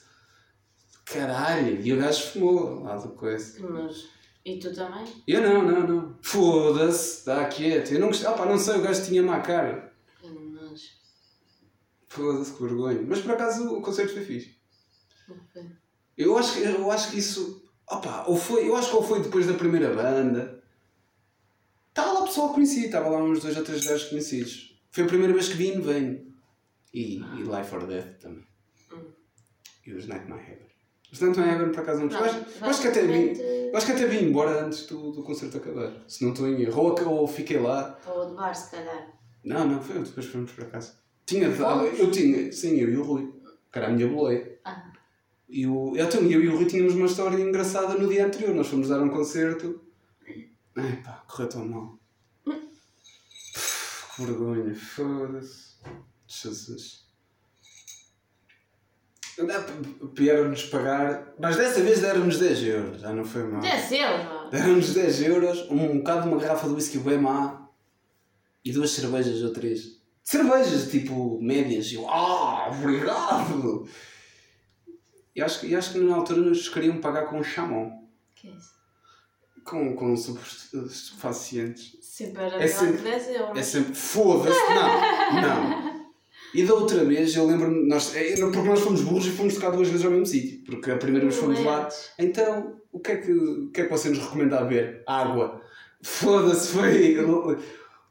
Caralho. 1.06 1.80
E 1.82 1.93
o 1.93 1.97
gajo 2.00 2.23
fumou 2.32 2.84
lá 2.84 2.95
do 2.97 3.10
coisa. 3.10 3.58
Mas. 3.69 4.17
E 4.48 4.60
tu 4.60 4.74
também? 4.74 5.06
Eu 5.28 5.42
não, 5.42 5.62
não, 5.62 5.86
não. 5.86 6.18
Foda-se. 6.22 7.26
Dá 7.26 7.46
quieto. 7.50 7.92
Eu 7.92 8.00
não 8.00 8.08
gostei. 8.08 8.30
Ah, 8.30 8.32
pá, 8.32 8.46
não 8.46 8.58
sei. 8.58 8.78
O 8.78 8.82
gajo 8.82 9.04
tinha 9.04 9.22
má 9.22 9.42
cara. 9.42 9.94
Mas. 10.24 10.94
Foda-se, 12.08 12.54
que 12.54 12.64
vergonha. 12.64 13.02
Mas 13.06 13.20
por 13.20 13.32
acaso 13.32 13.76
o 13.76 13.82
concerto 13.82 14.14
foi 14.14 14.24
fixe. 14.24 14.56
Ok. 15.30 15.70
Eu 16.18 16.38
acho 16.38 16.54
que, 16.54 16.64
eu 16.64 16.90
acho 16.90 17.12
que 17.12 17.20
isso. 17.20 17.70
Opa, 17.92 18.24
ou 18.26 18.38
foi, 18.38 18.70
eu 18.70 18.78
acho 18.78 18.90
que 18.90 18.96
ou 18.96 19.04
foi 19.04 19.22
depois 19.22 19.46
da 19.46 19.54
primeira 19.54 19.94
banda. 19.94 20.64
Estava 21.90 22.14
lá 22.14 22.24
pessoal 22.24 22.54
conhecido, 22.54 22.86
estava 22.86 23.10
lá 23.10 23.22
uns 23.22 23.42
dois 23.42 23.58
ou 23.58 23.66
três 23.66 23.86
gajos 23.86 24.08
conhecidos. 24.08 24.82
Foi 24.92 25.04
a 25.04 25.08
primeira 25.08 25.34
vez 25.34 25.50
que 25.50 25.56
vi 25.56 25.78
Vem. 25.82 26.34
E, 26.94 27.18
e 27.18 27.44
Life 27.44 27.76
or 27.76 27.86
Death 27.86 28.22
também. 28.22 28.48
Hum. 28.94 29.12
E 29.86 29.92
os 29.92 30.08
Night 30.08 30.26
My 30.26 30.40
Heaven. 30.40 30.68
Os 31.12 31.22
Night 31.22 31.39
My 31.39 31.48
Heaven 31.48 31.72
por 31.72 31.80
acaso 31.82 32.02
não. 32.02 32.08
Não, 32.08 32.20
eu, 32.20 32.26
acho, 32.26 32.38
eu 32.62 32.70
acho 32.70 32.82
que 32.82 32.88
até 32.88 33.02
vim. 33.06 33.39
Eu 33.39 33.78
acho 33.78 33.86
que 33.86 33.91
até 33.93 34.06
vim 34.06 34.26
embora 34.26 34.65
antes 34.65 34.86
do, 34.88 35.12
do 35.12 35.24
concerto 35.24 35.58
acabar. 35.58 35.93
Se 36.08 36.24
não 36.24 36.32
estou 36.32 36.48
em 36.48 36.62
erro. 36.62 36.82
Ou, 36.82 37.10
ou 37.10 37.28
fiquei 37.28 37.60
lá. 37.60 37.98
Ou 38.06 38.28
de 38.28 38.36
bar, 38.36 38.54
se 38.54 38.72
calhar. 38.72 39.13
Não, 39.43 39.65
não, 39.67 39.82
foi 39.82 40.00
depois 40.00 40.26
fomos 40.26 40.52
para 40.52 40.65
casa. 40.65 40.96
Tinha 41.26 41.50
dado, 41.50 41.86
eu 41.86 42.12
tinha, 42.12 42.52
sim, 42.52 42.78
eu 42.78 42.89
e 42.89 42.98
o 42.98 43.04
Rui. 43.04 43.34
Que 43.72 43.80
era 43.80 43.88
a 43.88 43.91
minha 43.91 44.08
boleia. 44.08 44.60
Ah. 44.65 44.91
E 45.50 45.65
o, 45.65 45.93
então, 45.96 46.22
eu 46.22 46.43
e 46.43 46.48
o 46.50 46.58
Rui 46.58 46.65
tínhamos 46.65 46.96
uma 46.96 47.06
história 47.06 47.41
engraçada 47.41 47.93
no 47.93 48.10
dia 48.10 48.26
anterior. 48.26 48.54
Nós 48.54 48.67
fomos 48.67 48.89
dar 48.89 49.02
um 49.02 49.10
concerto. 49.10 49.82
Ai 50.76 51.02
pá, 51.04 51.24
correu 51.28 51.50
tão 51.50 51.67
mal. 51.67 52.00
Que 54.15 54.24
vergonha, 54.24 54.74
foda-se. 54.76 55.76
Jesus. 56.28 57.07
Vieram-nos 60.13 60.63
pagar, 60.65 61.34
mas 61.39 61.56
dessa 61.58 61.82
vez 61.82 62.00
deram-nos 62.02 62.39
10 62.39 62.63
euros, 62.63 63.02
já 63.02 63.13
não 63.13 63.23
foi 63.23 63.43
mal. 63.43 63.62
10 63.62 63.91
euros! 63.91 64.52
Deram-nos 64.52 64.93
10 64.93 65.21
euros, 65.23 65.67
um 65.69 65.97
bocado 66.00 66.23
de 66.23 66.28
uma 66.30 66.39
garrafa 66.39 66.67
de 66.67 66.73
whisky 66.73 66.97
bem 66.97 67.17
má 67.19 67.67
e 68.65 68.71
duas 68.71 68.89
cervejas 68.91 69.41
ou 69.43 69.52
três. 69.54 69.97
Cervejas, 70.23 70.89
tipo, 70.89 71.39
médias. 71.41 71.88
E 71.91 71.95
eu, 71.95 72.10
ah, 72.10 72.69
obrigado! 72.71 73.88
E 75.36 75.41
acho, 75.41 75.60
que- 75.60 75.67
e 75.67 75.76
acho 75.76 75.93
que 75.93 76.00
na 76.00 76.15
altura 76.15 76.41
nos 76.41 76.67
queriam 76.67 76.97
pagar 77.00 77.28
com 77.28 77.43
chamon, 77.43 77.91
Que 78.36 78.47
é 78.47 78.52
isso? 78.52 78.71
com, 79.63 79.95
com 79.95 80.13
estupefacientes. 80.15 81.95
Sempre 82.02 82.43
era 82.43 82.63
É 82.63 82.67
sempre- 82.67 82.97
que 82.97 83.04
10 83.04 83.28
euros. 83.30 83.58
É 83.58 83.62
sempre, 83.62 83.93
foda-se, 83.93 84.60
não, 84.73 85.41
não. 85.41 85.87
E 86.54 86.64
da 86.64 86.74
outra 86.74 87.04
vez, 87.04 87.36
eu 87.36 87.46
lembro-me, 87.46 87.88
nós, 87.88 88.16
é, 88.16 88.36
porque 88.38 88.70
nós 88.70 88.80
fomos 88.80 89.02
burros 89.02 89.28
e 89.28 89.32
fomos 89.32 89.56
tocar 89.56 89.72
duas 89.72 89.90
vezes 89.90 90.06
ao 90.06 90.12
mesmo 90.12 90.26
sítio. 90.26 90.64
Porque 90.66 90.92
a 90.92 90.98
primeira 90.98 91.26
vez 91.28 91.38
fomos 91.38 91.60
lá, 91.64 91.90
então, 92.18 92.80
o 92.92 93.00
que 93.00 93.12
é 93.12 93.18
que, 93.18 93.32
o 93.32 93.70
que, 93.72 93.82
é 93.82 93.84
que 93.86 93.92
você 93.92 94.10
nos 94.10 94.20
recomenda 94.20 94.60
a 94.60 94.64
beber? 94.64 95.04
Água. 95.06 95.62
Foda-se, 96.02 96.70
foi. 96.70 97.18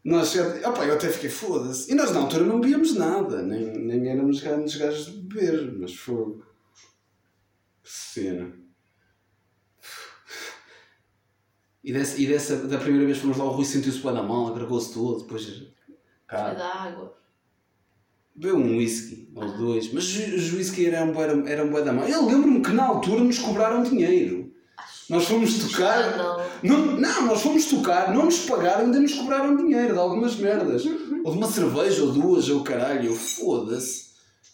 Nós, 0.04 0.36
opa, 0.64 0.84
eu 0.84 0.94
até 0.94 1.08
fiquei 1.08 1.30
foda-se. 1.30 1.90
E 1.90 1.94
nós 1.94 2.12
na 2.12 2.20
altura 2.20 2.44
não 2.44 2.60
bebíamos 2.60 2.94
nada, 2.94 3.42
nem, 3.42 3.76
nem 3.78 4.08
éramos 4.08 4.40
grandes 4.40 4.76
gajos 4.76 5.06
de 5.06 5.12
beber, 5.22 5.72
mas 5.78 5.94
foi. 5.94 6.38
Que 7.82 7.90
cena. 7.90 8.52
E, 11.82 11.92
dessa, 11.92 12.20
e 12.20 12.26
dessa, 12.26 12.56
da 12.66 12.78
primeira 12.78 13.06
vez 13.06 13.18
fomos 13.18 13.36
lá, 13.36 13.44
o 13.44 13.50
Rui 13.50 13.64
sentiu-se 13.64 14.00
bem 14.00 14.12
na 14.12 14.22
mão, 14.22 14.48
agregou-se 14.48 14.92
todo, 14.92 15.22
depois. 15.22 15.46
Foi 15.46 15.72
Cá, 16.26 16.52
da 16.52 16.74
água. 16.82 17.16
Bebeu 18.36 18.56
um 18.56 18.76
whisky 18.78 19.28
ou 19.34 19.56
dois, 19.56 19.92
mas 19.92 20.04
os 20.04 20.52
whisky 20.52 20.86
eram 20.86 21.12
bué 21.12 21.26
da- 21.34 21.50
eram 21.50 21.70
bué 21.70 21.82
da 21.82 21.92
mão. 21.92 22.06
Eu 22.08 22.26
lembro-me 22.26 22.60
que 22.62 22.70
na 22.70 22.84
altura 22.86 23.22
nos 23.24 23.38
cobraram 23.38 23.82
dinheiro. 23.82 24.52
Nós 25.08 25.24
fomos 25.26 25.58
tocar. 25.70 26.16
Não, 26.62 26.86
não, 26.98 27.26
nós 27.26 27.40
fomos 27.40 27.64
tocar, 27.66 28.12
não 28.12 28.24
nos 28.24 28.40
pagaram, 28.40 28.86
ainda 28.86 28.98
nos 28.98 29.14
cobraram 29.14 29.56
dinheiro 29.56 29.92
de 29.94 29.98
algumas 29.98 30.34
merdas. 30.36 30.84
Ou 30.84 31.32
de 31.32 31.38
uma 31.38 31.46
cerveja, 31.50 32.02
ou 32.02 32.12
duas, 32.12 32.48
ou 32.48 32.62
caralho, 32.64 33.06
eu 33.10 33.14
foda-se. 33.14 34.06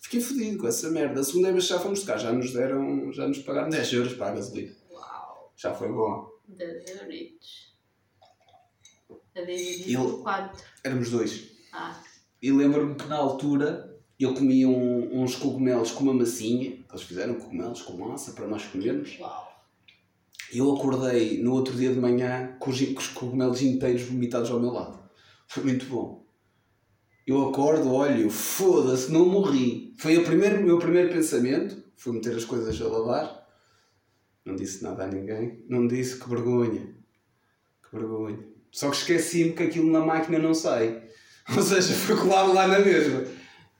Fiquei 0.03 0.21
fodido 0.21 0.59
com 0.59 0.67
essa 0.69 0.91
merda. 0.91 1.21
A 1.21 1.25
segunda 1.25 1.51
vez 1.53 1.67
já 1.67 1.79
fomos 1.79 2.01
tocar, 2.01 2.19
já 2.19 2.31
nos 2.33 2.53
deram, 2.53 3.11
já 3.13 3.27
nos 3.27 3.39
pagaram 3.39 3.71
10 3.71 3.93
euros 3.95 4.13
para 4.13 4.29
a 4.33 4.35
gasolina. 4.35 4.75
Uau! 4.91 5.53
Já 5.57 5.73
foi 5.75 5.89
bom. 5.89 6.29
10 6.49 7.01
euritos. 7.01 7.73
A 9.35 9.41
dividir 9.41 9.87
Ele- 9.89 9.97
por 9.97 10.23
4. 10.23 10.63
Éramos 10.85 11.11
dois. 11.11 11.45
Ah, 11.73 11.99
E 12.43 12.51
lembro-me 12.51 12.95
que 12.97 13.07
na 13.07 13.17
altura 13.17 13.97
eu 14.19 14.35
comia 14.35 14.69
um- 14.69 15.23
uns 15.23 15.35
cogumelos 15.37 15.93
com 15.93 16.03
uma 16.05 16.15
massinha. 16.15 16.79
Eles 16.91 17.03
fizeram 17.03 17.35
cogumelos 17.35 17.83
com 17.83 17.97
massa 17.97 18.33
para 18.33 18.47
nós 18.49 18.65
comermos. 18.65 19.17
uau! 19.21 19.53
Eu 20.53 20.75
acordei 20.75 21.43
no 21.43 21.53
outro 21.55 21.75
dia 21.75 21.93
de 21.95 21.99
manhã 22.01 22.57
com 22.59 22.71
os, 22.71 22.81
com 22.81 22.99
os 23.01 23.09
cogumelos 23.09 23.63
inteiros 23.63 24.03
vomitados 24.03 24.51
ao 24.51 24.61
meu 24.61 24.71
lado. 24.71 24.99
Foi 25.47 25.63
muito 25.65 25.87
bom. 25.87 26.27
Eu 27.27 27.49
acordo, 27.49 27.91
olho, 27.93 28.29
foda-se, 28.29 29.11
não 29.11 29.25
morri. 29.27 29.95
Foi 29.97 30.17
o 30.19 30.25
primeiro, 30.25 30.63
meu 30.63 30.79
primeiro 30.79 31.13
pensamento. 31.13 31.83
Fui 31.97 32.13
meter 32.13 32.35
as 32.37 32.45
coisas 32.45 32.81
a 32.83 32.89
lavar. 32.89 33.49
Não 34.45 34.57
disse 34.57 34.83
nada 34.83 35.05
a 35.05 35.07
ninguém. 35.07 35.65
Não 35.69 35.87
disse 35.87 36.19
que 36.19 36.29
vergonha. 36.29 36.95
Que 37.89 37.97
vergonha. 37.97 38.45
Só 38.73 38.91
que 38.91 38.97
esqueci-me 38.97 39.53
que 39.53 39.63
aquilo 39.63 39.91
na 39.91 40.01
máquina 40.05 40.39
não 40.39 40.53
sai. 40.53 41.03
Ou 41.57 41.63
seja, 41.63 41.95
foi 41.95 42.17
colado 42.17 42.53
lá 42.53 42.67
na 42.67 42.79
mesma. 42.79 43.25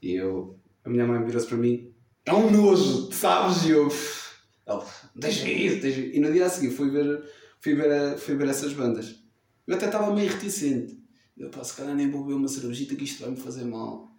E 0.01 0.13
eu, 0.13 0.59
a 0.83 0.89
minha 0.89 1.05
mãe 1.05 1.23
virou-se 1.23 1.47
para 1.47 1.57
mim. 1.57 1.93
É 2.25 2.33
um 2.33 2.49
nojo, 2.49 3.11
sabes? 3.11 3.65
E 3.65 3.71
eu, 3.71 3.89
deixa 5.15 5.49
isso, 5.49 5.81
deixa. 5.81 5.99
E 5.99 6.19
no 6.19 6.31
dia 6.31 6.45
a 6.45 6.49
seguir 6.49 6.71
fui 6.73 6.89
ver, 6.89 7.23
fui 7.59 7.75
ver, 7.75 8.17
fui 8.17 8.35
ver 8.35 8.47
essas 8.47 8.73
bandas. 8.73 9.15
Eu 9.67 9.75
até 9.75 9.85
estava 9.85 10.13
meio 10.13 10.29
reticente. 10.29 11.01
Eu, 11.37 11.49
pá, 11.49 11.63
se 11.63 11.75
calhar 11.75 11.95
nem 11.95 12.09
vou 12.09 12.23
beber 12.23 12.35
uma 12.35 12.47
cervejita 12.47 12.95
que 12.95 13.05
isto 13.05 13.21
vai 13.21 13.31
me 13.31 13.37
fazer 13.37 13.65
mal. 13.65 14.11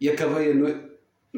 E 0.00 0.08
acabei 0.08 0.52
a 0.52 0.54
noite. 0.54 0.90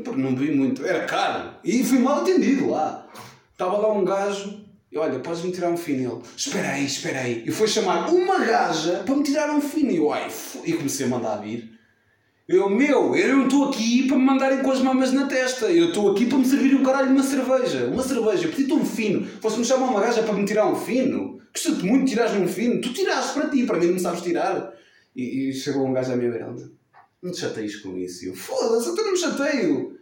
Pá, 0.05 0.12
Não 0.12 0.35
bebi 0.35 0.53
muito, 0.53 0.85
era 0.85 1.07
caro. 1.07 1.57
E 1.64 1.83
fui 1.85 1.99
mal 1.99 2.21
atendido 2.21 2.71
lá. 2.71 3.09
Estava 3.53 3.79
lá 3.79 3.92
um 3.92 4.05
gajo. 4.05 4.64
E 4.93 4.99
olha, 4.99 5.19
podes-me 5.21 5.51
tirar 5.51 5.71
um 5.71 5.77
fino? 5.77 6.13
Ele, 6.13 6.23
espera 6.37 6.69
aí, 6.73 6.85
espera 6.85 7.21
aí. 7.21 7.43
E 7.47 7.51
foi 7.51 7.67
chamar 7.67 8.13
uma 8.13 8.45
gaja 8.45 9.03
para 9.07 9.17
me 9.17 9.23
tirar 9.23 9.51
um 9.51 9.61
fino. 9.61 9.91
E 9.91 9.97
eu, 9.97 10.13
ai, 10.13 10.29
fo-" 10.29 10.61
e 10.67 10.75
comecei 10.75 11.07
a 11.07 11.09
mandar 11.09 11.37
vir. 11.37 11.73
Eu, 12.47 12.69
meu, 12.69 13.17
eu 13.17 13.37
não 13.39 13.45
estou 13.47 13.71
aqui 13.71 14.07
para 14.07 14.19
me 14.19 14.25
mandarem 14.25 14.63
com 14.63 14.71
as 14.71 14.83
mamas 14.83 15.11
na 15.11 15.27
testa. 15.27 15.73
Eu 15.73 15.89
estou 15.89 16.11
aqui 16.11 16.27
para 16.27 16.37
me 16.37 16.45
servir 16.45 16.75
um 16.75 16.83
caralho 16.83 17.09
de 17.09 17.15
uma 17.15 17.23
cerveja. 17.23 17.87
Uma 17.87 18.03
cerveja, 18.03 18.49
pedi-te 18.49 18.75
um 18.75 18.85
fino. 18.85 19.27
Fosse-me 19.41 19.65
chamar 19.65 19.89
uma 19.89 20.01
gaja 20.03 20.23
para 20.23 20.35
me 20.35 20.45
tirar 20.45 20.67
um 20.67 20.77
fino. 20.77 21.41
Custa-te 21.55 21.83
muito 21.87 22.11
tirares 22.11 22.35
um 22.35 22.47
fino. 22.47 22.79
Tu 22.83 22.93
tiraste 22.93 23.33
para 23.33 23.49
ti, 23.49 23.65
para 23.65 23.79
mim 23.79 23.87
não 23.87 23.99
sabes 23.99 24.21
tirar. 24.21 24.75
E, 25.17 25.49
e 25.49 25.53
chegou 25.55 25.87
um 25.87 25.95
gajo 25.95 26.13
à 26.13 26.17
minha 26.17 26.31
beira. 26.31 26.55
Não 27.23 27.33
te 27.33 27.39
chateias 27.39 27.77
com 27.77 27.97
isso. 27.97 28.27
Eu, 28.27 28.35
foda-se, 28.35 28.89
eu 28.89 28.97
não 28.97 29.13
me 29.13 29.17
chateio. 29.17 29.99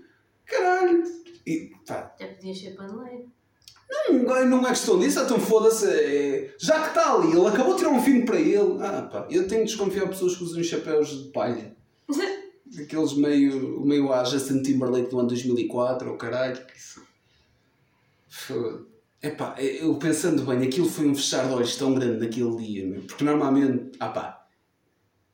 Caralho. 0.47 1.05
E, 1.47 1.71
pá, 1.87 2.13
Até 2.15 2.27
podias 2.27 2.59
ser 2.59 2.75
paneleiro. 2.75 3.31
Não, 3.91 4.47
não 4.47 4.67
é 4.67 4.71
questão 4.71 4.99
disso, 4.99 5.21
então 5.21 5.39
foda-se. 5.41 5.87
é- 5.87 6.55
Já 6.59 6.81
que 6.83 6.89
está 6.89 7.15
ali, 7.15 7.33
ele 7.33 7.47
acabou 7.47 7.73
de 7.75 7.79
tirar 7.81 7.91
um 7.91 8.03
fino 8.03 8.25
para 8.25 8.39
ele. 8.41 8.77
Ah, 8.81 9.03
pá, 9.11 9.27
eu 9.31 9.47
tenho 9.49 9.63
de 9.65 9.69
desconfiar 9.71 10.05
de 10.05 10.11
pessoas 10.11 10.37
que 10.37 10.45
usam 10.45 10.63
chapéus 10.63 11.09
de 11.09 11.31
palha. 11.31 11.75
Aqueles 12.79 13.15
meio, 13.15 13.81
meio 13.85 14.13
à 14.13 14.23
Justin 14.25 14.63
Timberlake 14.63 15.11
do 15.11 15.19
ano 15.19 15.29
2004, 15.29 16.09
ou 16.11 16.17
caralho. 16.17 16.61
Foda. 18.29 18.85
Epá, 19.23 19.55
eu 19.61 19.95
pensando 19.97 20.45
bem, 20.45 20.63
aquilo 20.67 20.89
foi 20.89 21.07
um 21.07 21.15
fechar 21.15 21.47
de 21.47 21.53
olhos 21.53 21.77
tão 21.77 21.93
grande 21.93 22.25
naquele 22.25 22.57
dia, 22.57 22.87
meu. 22.87 23.03
Porque 23.03 23.25
normalmente, 23.25 23.91
ah 24.01 24.09
pá, 24.09 24.47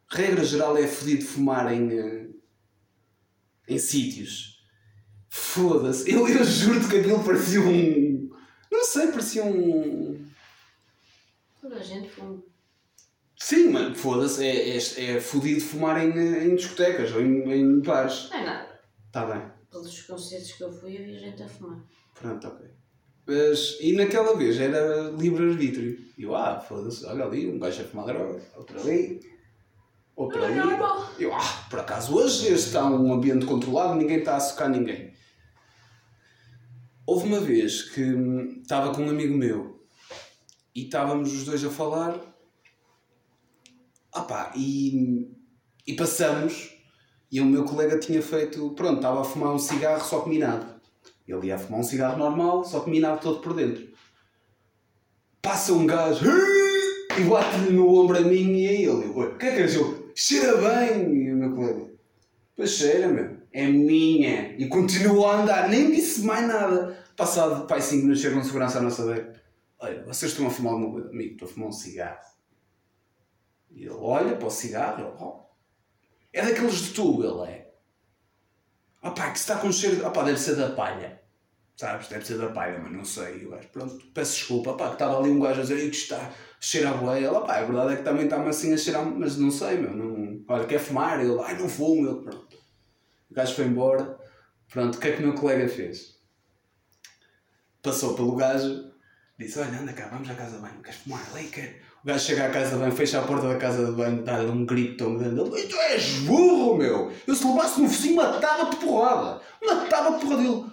regra 0.08 0.44
geral 0.44 0.76
é 0.76 0.86
fodido 0.88 1.24
fumar 1.24 1.72
em, 1.72 1.92
eh, 1.92 2.26
em 3.68 3.78
sítios. 3.78 4.64
Foda-se. 5.28 6.08
Eu, 6.10 6.26
eu 6.26 6.42
juro-te 6.44 6.88
que 6.88 6.96
aquilo 6.96 7.22
parecia 7.22 7.60
um. 7.60 8.25
Sei, 8.96 9.08
parecia 9.08 9.44
um. 9.44 10.24
Toda 11.60 11.76
a 11.76 11.82
gente 11.82 12.08
fuma. 12.08 12.42
Sim, 13.38 13.68
mas 13.68 14.00
foda-se, 14.00 14.42
é, 14.42 14.70
é, 14.70 15.16
é 15.16 15.20
fodido 15.20 15.60
fumar 15.60 16.02
em, 16.02 16.16
em 16.18 16.56
discotecas 16.56 17.12
ou 17.12 17.20
em, 17.20 17.42
em 17.52 17.80
bares. 17.80 18.30
Não 18.30 18.38
é 18.38 18.44
nada. 18.44 18.80
Está 19.06 19.26
bem. 19.26 19.42
Todos 19.70 19.92
os 19.92 20.00
concertos 20.00 20.52
que 20.52 20.64
eu 20.64 20.72
fui 20.72 20.96
havia 20.96 21.18
gente 21.18 21.42
a 21.42 21.46
fumar. 21.46 21.78
Pronto, 22.14 22.48
ok. 22.48 22.66
Mas, 23.26 23.76
e 23.82 23.94
naquela 23.94 24.34
vez 24.34 24.58
era 24.58 25.10
livre-arbítrio. 25.10 25.98
E 26.16 26.22
eu, 26.22 26.34
ah, 26.34 26.58
foda-se, 26.58 27.04
olha 27.04 27.26
ali, 27.26 27.50
um 27.50 27.58
gajo 27.58 27.82
a 27.82 27.84
fumar 27.84 28.06
droga, 28.06 28.40
outro 28.56 28.80
ali, 28.80 29.20
outro 30.16 30.42
ali. 30.42 30.58
E 31.18 31.22
eu, 31.24 31.34
ah, 31.34 31.66
por 31.68 31.80
acaso 31.80 32.16
hoje 32.16 32.46
este 32.46 32.68
está 32.68 32.86
um 32.86 33.12
ambiente 33.12 33.44
controlado, 33.44 33.94
ninguém 33.94 34.20
está 34.20 34.36
a 34.36 34.40
socar 34.40 34.70
ninguém. 34.70 35.12
Houve 37.06 37.26
uma 37.28 37.40
vez 37.40 37.82
que 37.82 38.02
hum, 38.02 38.60
estava 38.62 38.92
com 38.92 39.02
um 39.02 39.10
amigo 39.10 39.36
meu 39.36 39.86
e 40.74 40.84
estávamos 40.84 41.32
os 41.32 41.44
dois 41.44 41.64
a 41.64 41.70
falar. 41.70 42.20
Ah 44.12 44.22
pá, 44.22 44.52
e, 44.56 45.28
e 45.86 45.94
passamos 45.94 46.74
e 47.30 47.40
o 47.40 47.44
meu 47.44 47.64
colega 47.64 47.98
tinha 47.98 48.20
feito, 48.20 48.70
pronto, 48.74 48.96
estava 48.96 49.20
a 49.20 49.24
fumar 49.24 49.54
um 49.54 49.58
cigarro 49.58 50.04
só 50.04 50.20
que 50.20 50.30
minado. 50.30 50.80
Ele 51.28 51.48
ia 51.48 51.58
fumar 51.58 51.80
um 51.80 51.84
cigarro 51.84 52.18
normal, 52.18 52.64
só 52.64 52.80
que 52.80 52.90
minado 52.90 53.20
todo 53.20 53.40
por 53.40 53.54
dentro. 53.54 53.88
Passa 55.42 55.72
um 55.72 55.86
gajo 55.86 56.24
e 57.18 57.22
bate-lhe 57.24 57.70
no 57.72 57.88
ombro 57.94 58.18
a 58.18 58.20
mim 58.22 58.56
e 58.56 58.68
a 58.68 58.72
ele. 58.72 59.06
Eu, 59.06 59.16
"Oi, 59.16 59.26
O 59.28 59.38
que 59.38 59.46
é 59.46 59.54
que 59.54 59.62
és 59.62 59.74
eu? 59.74 60.10
Cheira 60.14 60.56
bem! 60.56 61.12
E 61.14 61.32
o 61.32 61.36
meu 61.36 61.54
colega, 61.54 61.90
pois 62.56 62.70
cheira, 62.70 63.08
meu. 63.08 63.35
É 63.52 63.66
minha. 63.66 64.54
E 64.56 64.68
continua 64.68 65.32
a 65.32 65.42
andar, 65.42 65.68
nem 65.68 65.90
disse 65.90 66.22
mais 66.22 66.46
nada. 66.46 66.98
Passado, 67.16 67.66
pai, 67.66 67.80
5 67.80 68.02
minutos 68.02 68.20
chega 68.22 68.36
um 68.36 68.44
segurança 68.44 68.78
à 68.78 68.82
nossa 68.82 69.04
beira. 69.04 69.42
Olha, 69.78 70.04
vocês 70.04 70.32
estão 70.32 70.46
a 70.46 70.50
fumar 70.50 70.74
alguma 70.74 70.92
coisa? 70.92 71.08
Amigo, 71.10 71.32
estou 71.32 71.48
a 71.48 71.50
fumar 71.50 71.68
um 71.68 71.72
cigarro. 71.72 72.20
E 73.70 73.82
ele 73.82 73.90
olha 73.90 74.36
para 74.36 74.48
o 74.48 74.50
cigarro, 74.50 75.00
ele, 75.02 75.12
oh, 75.20 75.40
é 76.32 76.42
daqueles 76.42 76.74
de 76.76 76.92
tubo, 76.92 77.24
ele 77.24 77.50
é. 77.50 77.66
Ah 79.02 79.10
pá, 79.10 79.30
que 79.30 79.38
se 79.38 79.44
está 79.44 79.56
com 79.56 79.70
cheiro. 79.70 80.04
Ah 80.06 80.10
pá, 80.10 80.22
deve 80.22 80.38
ser 80.38 80.56
da 80.56 80.70
palha. 80.70 81.22
Sabes? 81.76 82.08
Deve 82.08 82.26
ser 82.26 82.38
da 82.38 82.48
palha, 82.48 82.78
mas 82.78 82.92
não 82.92 83.04
sei. 83.04 83.46
Gajo, 83.48 83.68
pronto, 83.68 84.06
peço 84.14 84.32
desculpa. 84.34 84.74
Pá, 84.74 84.88
que 84.88 84.94
estava 84.94 85.18
ali 85.18 85.30
um 85.30 85.40
gajo 85.40 85.60
a 85.60 85.62
dizer 85.62 85.78
"Ih, 85.78 85.90
que 85.90 85.96
está 85.96 86.16
a 86.16 86.32
cheirar 86.58 86.94
a 86.94 86.96
boia. 86.96 87.18
Ele, 87.18 87.36
ah 87.36 87.40
pá, 87.40 87.58
a 87.58 87.64
verdade 87.64 87.92
é 87.92 87.96
que 87.96 88.02
também 88.02 88.24
está-me 88.24 88.48
assim 88.48 88.72
a 88.72 88.76
cheirar, 88.76 89.04
mas 89.04 89.36
não 89.36 89.50
sei, 89.50 89.76
meu. 89.78 89.94
Não... 89.94 90.42
Olha, 90.48 90.66
quer 90.66 90.78
fumar? 90.80 91.20
Ele, 91.20 91.38
ai, 91.40 91.58
não 91.58 91.68
fumo. 91.68 92.08
Ele, 92.08 92.22
pronto. 92.22 92.45
O 93.30 93.34
gajo 93.34 93.54
foi 93.54 93.64
embora. 93.64 94.18
Pronto, 94.70 94.96
o 94.96 95.00
que 95.00 95.08
é 95.08 95.12
que 95.12 95.22
o 95.22 95.26
meu 95.26 95.34
colega 95.34 95.68
fez? 95.68 96.16
Passou 97.82 98.14
pelo 98.14 98.34
gajo, 98.34 98.90
disse: 99.38 99.58
Olha, 99.58 99.80
anda 99.80 99.92
cá, 99.92 100.08
vamos 100.08 100.28
à 100.28 100.34
casa 100.34 100.58
bem, 100.58 100.82
queres 100.82 101.00
fumar? 101.00 101.22
Quer. 101.52 101.82
O 102.02 102.06
gajo 102.06 102.24
chega 102.24 102.46
à 102.46 102.50
casa 102.50 102.70
de 102.70 102.76
banho, 102.76 102.92
fecha 102.92 103.18
a 103.18 103.22
porta 103.22 103.48
da 103.48 103.56
casa 103.56 103.84
de 103.84 103.92
banho, 103.92 104.22
dá-lhe 104.22 104.48
um 104.48 104.64
grito 104.64 105.04
tão 105.04 105.16
grande. 105.16 105.40
Ele, 105.40 105.66
tu 105.66 105.76
és 105.76 106.18
burro, 106.20 106.76
meu! 106.76 107.12
Eu 107.26 107.34
se 107.34 107.46
levasse 107.46 107.80
no 107.80 107.88
focinho 107.88 108.16
matava-te 108.16 108.76
porrada. 108.76 109.40
Matava-te 109.64 110.24
porrada. 110.24 110.42
Ele, 110.42 110.64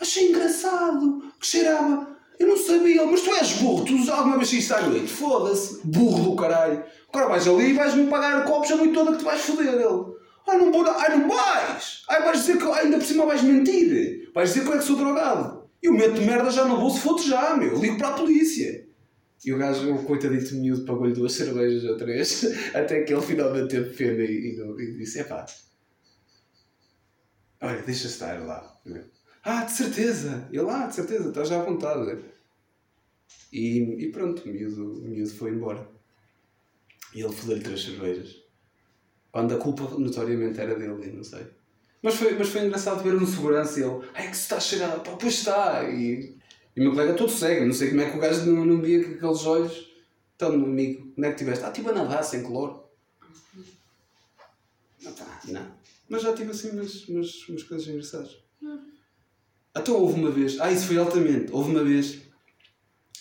achei 0.00 0.30
engraçado, 0.30 1.22
que 1.38 1.46
cheirava. 1.46 2.16
Eu 2.38 2.48
não 2.48 2.56
sabia, 2.56 3.04
mas 3.04 3.20
tu 3.20 3.34
és 3.34 3.52
burro, 3.54 3.84
tu 3.84 3.94
usas 3.96 4.08
alguma 4.08 4.36
vez 4.38 4.52
isto 4.52 4.72
à 4.72 4.80
noite? 4.80 5.08
Foda-se, 5.08 5.86
burro 5.86 6.30
do 6.30 6.36
caralho. 6.36 6.84
Agora 7.08 7.28
vais 7.30 7.48
ali 7.48 7.70
e 7.70 7.74
vais-me 7.74 8.06
pagar 8.06 8.44
copos 8.44 8.70
a 8.70 8.76
noite 8.76 8.94
toda 8.94 9.12
que 9.12 9.18
te 9.18 9.24
vais 9.24 9.40
foder. 9.40 9.74
Ele, 9.74 10.04
ai 10.48 10.58
não 10.58 10.72
vou, 10.72 10.86
ai 10.88 11.16
não 11.16 11.28
vais! 11.28 12.02
Ai 12.08 12.22
vais 12.22 12.40
dizer 12.40 12.58
que 12.58 12.64
ainda 12.64 12.98
por 12.98 13.06
cima 13.06 13.26
vais 13.26 13.42
mentir. 13.42 14.30
Vais 14.34 14.50
dizer 14.50 14.62
que 14.62 14.68
eu 14.68 14.74
é 14.74 14.78
que 14.78 14.84
sou 14.84 14.96
drogado. 14.96 15.68
Eu 15.82 15.92
meto 15.92 16.20
merda 16.22 16.50
já 16.50 16.64
no 16.64 16.78
bolso, 16.78 17.00
foto 17.00 17.22
já, 17.22 17.56
meu. 17.56 17.78
Ligo 17.78 17.98
para 17.98 18.08
a 18.08 18.12
polícia. 18.14 18.86
E 19.44 19.52
o 19.52 19.58
gajo, 19.58 19.94
o 19.94 20.04
coitadito 20.04 20.56
miúdo, 20.56 20.84
pagou-lhe 20.84 21.14
duas 21.14 21.32
cervejas 21.32 21.84
ou 21.84 21.96
três, 21.96 22.44
até 22.74 23.02
que 23.02 23.12
ele 23.12 23.22
finalmente 23.22 23.68
teve 23.68 23.94
pena 23.94 24.24
e, 24.24 24.56
e, 24.56 24.82
e 24.82 24.96
disse: 24.96 25.20
epá, 25.20 25.46
olha, 27.60 27.82
deixa 27.82 28.08
estar 28.08 28.44
lá. 28.44 28.80
Ah, 29.44 29.64
de 29.64 29.72
certeza! 29.72 30.48
Ele, 30.50 30.68
ah, 30.68 30.86
de 30.86 30.94
certeza, 30.94 31.28
estás 31.28 31.48
já 31.48 31.60
à 31.60 31.64
vontade. 31.64 32.18
E, 33.52 33.78
e 33.78 34.10
pronto, 34.10 34.42
o 34.44 34.48
miúdo, 34.48 35.04
o 35.04 35.08
miúdo 35.08 35.30
foi 35.30 35.52
embora. 35.52 35.88
E 37.14 37.22
ele 37.22 37.32
fodeu-lhe 37.32 37.62
três 37.62 37.82
cervejas. 37.82 38.47
Quando 39.38 39.54
a 39.54 39.56
culpa 39.56 39.84
notoriamente 39.96 40.60
era 40.60 40.74
dele, 40.74 41.12
não 41.12 41.22
sei. 41.22 41.46
Mas 42.02 42.16
foi, 42.16 42.36
mas 42.36 42.48
foi 42.48 42.62
engraçado 42.62 43.04
ver 43.04 43.14
um 43.14 43.24
segurança 43.24 43.78
e 43.78 43.84
ele, 43.84 44.00
ai 44.12 44.28
que 44.28 44.36
se 44.36 44.42
está 44.42 44.56
a 44.56 44.60
cheirar, 44.60 44.98
pá, 44.98 45.12
pois 45.12 45.34
está. 45.34 45.88
E, 45.88 46.36
e 46.74 46.80
o 46.80 46.82
meu 46.82 46.90
colega 46.90 47.14
todo 47.14 47.30
cego, 47.30 47.64
não 47.64 47.72
sei 47.72 47.90
como 47.90 48.00
é 48.00 48.10
que 48.10 48.16
o 48.16 48.20
gajo 48.20 48.46
não, 48.46 48.64
não 48.64 48.82
via 48.82 48.98
que 48.98 49.14
aqueles 49.14 49.46
olhos. 49.46 49.92
Então, 50.34 50.52
amigo, 50.54 51.14
onde 51.16 51.28
é 51.28 51.30
que 51.30 51.38
tiveste? 51.38 51.64
Ah, 51.64 51.68
estive 51.68 51.88
a 51.88 51.92
nadar 51.92 52.24
sem 52.24 52.42
cloro. 52.42 52.82
Não, 55.04 55.12
pá, 55.12 55.40
não. 55.44 55.72
Mas 56.08 56.22
já 56.22 56.32
tive 56.32 56.50
assim 56.50 56.70
umas, 56.70 57.06
umas, 57.06 57.48
umas 57.48 57.62
coisas 57.62 57.86
engraçadas. 57.86 58.38
Então 59.76 59.94
houve 59.94 60.18
uma 60.18 60.32
vez, 60.32 60.58
ah, 60.58 60.72
isso 60.72 60.88
foi 60.88 60.98
altamente, 60.98 61.52
houve 61.52 61.70
uma 61.70 61.84
vez, 61.84 62.22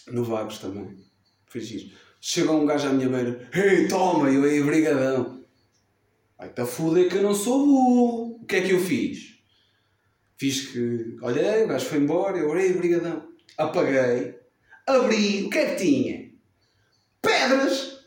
no 0.07 0.23
Vagos 0.23 0.57
também, 0.57 0.97
foi 1.45 1.61
giro. 1.61 1.95
Chegou 2.19 2.59
um 2.59 2.65
gajo 2.65 2.87
à 2.87 2.91
minha 2.91 3.07
beira, 3.07 3.47
ei, 3.53 3.87
toma, 3.87 4.31
eu 4.31 4.43
aí, 4.43 4.63
brigadão. 4.63 5.36
Ai, 6.39 6.49
tá 6.49 6.65
foder 6.65 7.09
que 7.09 7.15
eu 7.15 7.23
não 7.23 7.33
sou 7.33 7.65
burro. 7.65 8.39
O 8.41 8.45
que 8.45 8.57
é 8.57 8.61
que 8.61 8.71
eu 8.71 8.79
fiz? 8.79 9.37
Fiz 10.37 10.67
que, 10.67 11.17
olhei, 11.21 11.63
o 11.63 11.67
gajo 11.67 11.85
foi 11.85 11.97
embora, 11.97 12.37
eu, 12.37 12.55
ei, 12.57 12.73
brigadão. 12.73 13.27
Apaguei, 13.57 14.39
abri, 14.85 15.45
o 15.45 15.49
que 15.49 15.57
é 15.57 15.73
que 15.73 15.83
tinha? 15.83 16.31
Pedras, 17.19 18.05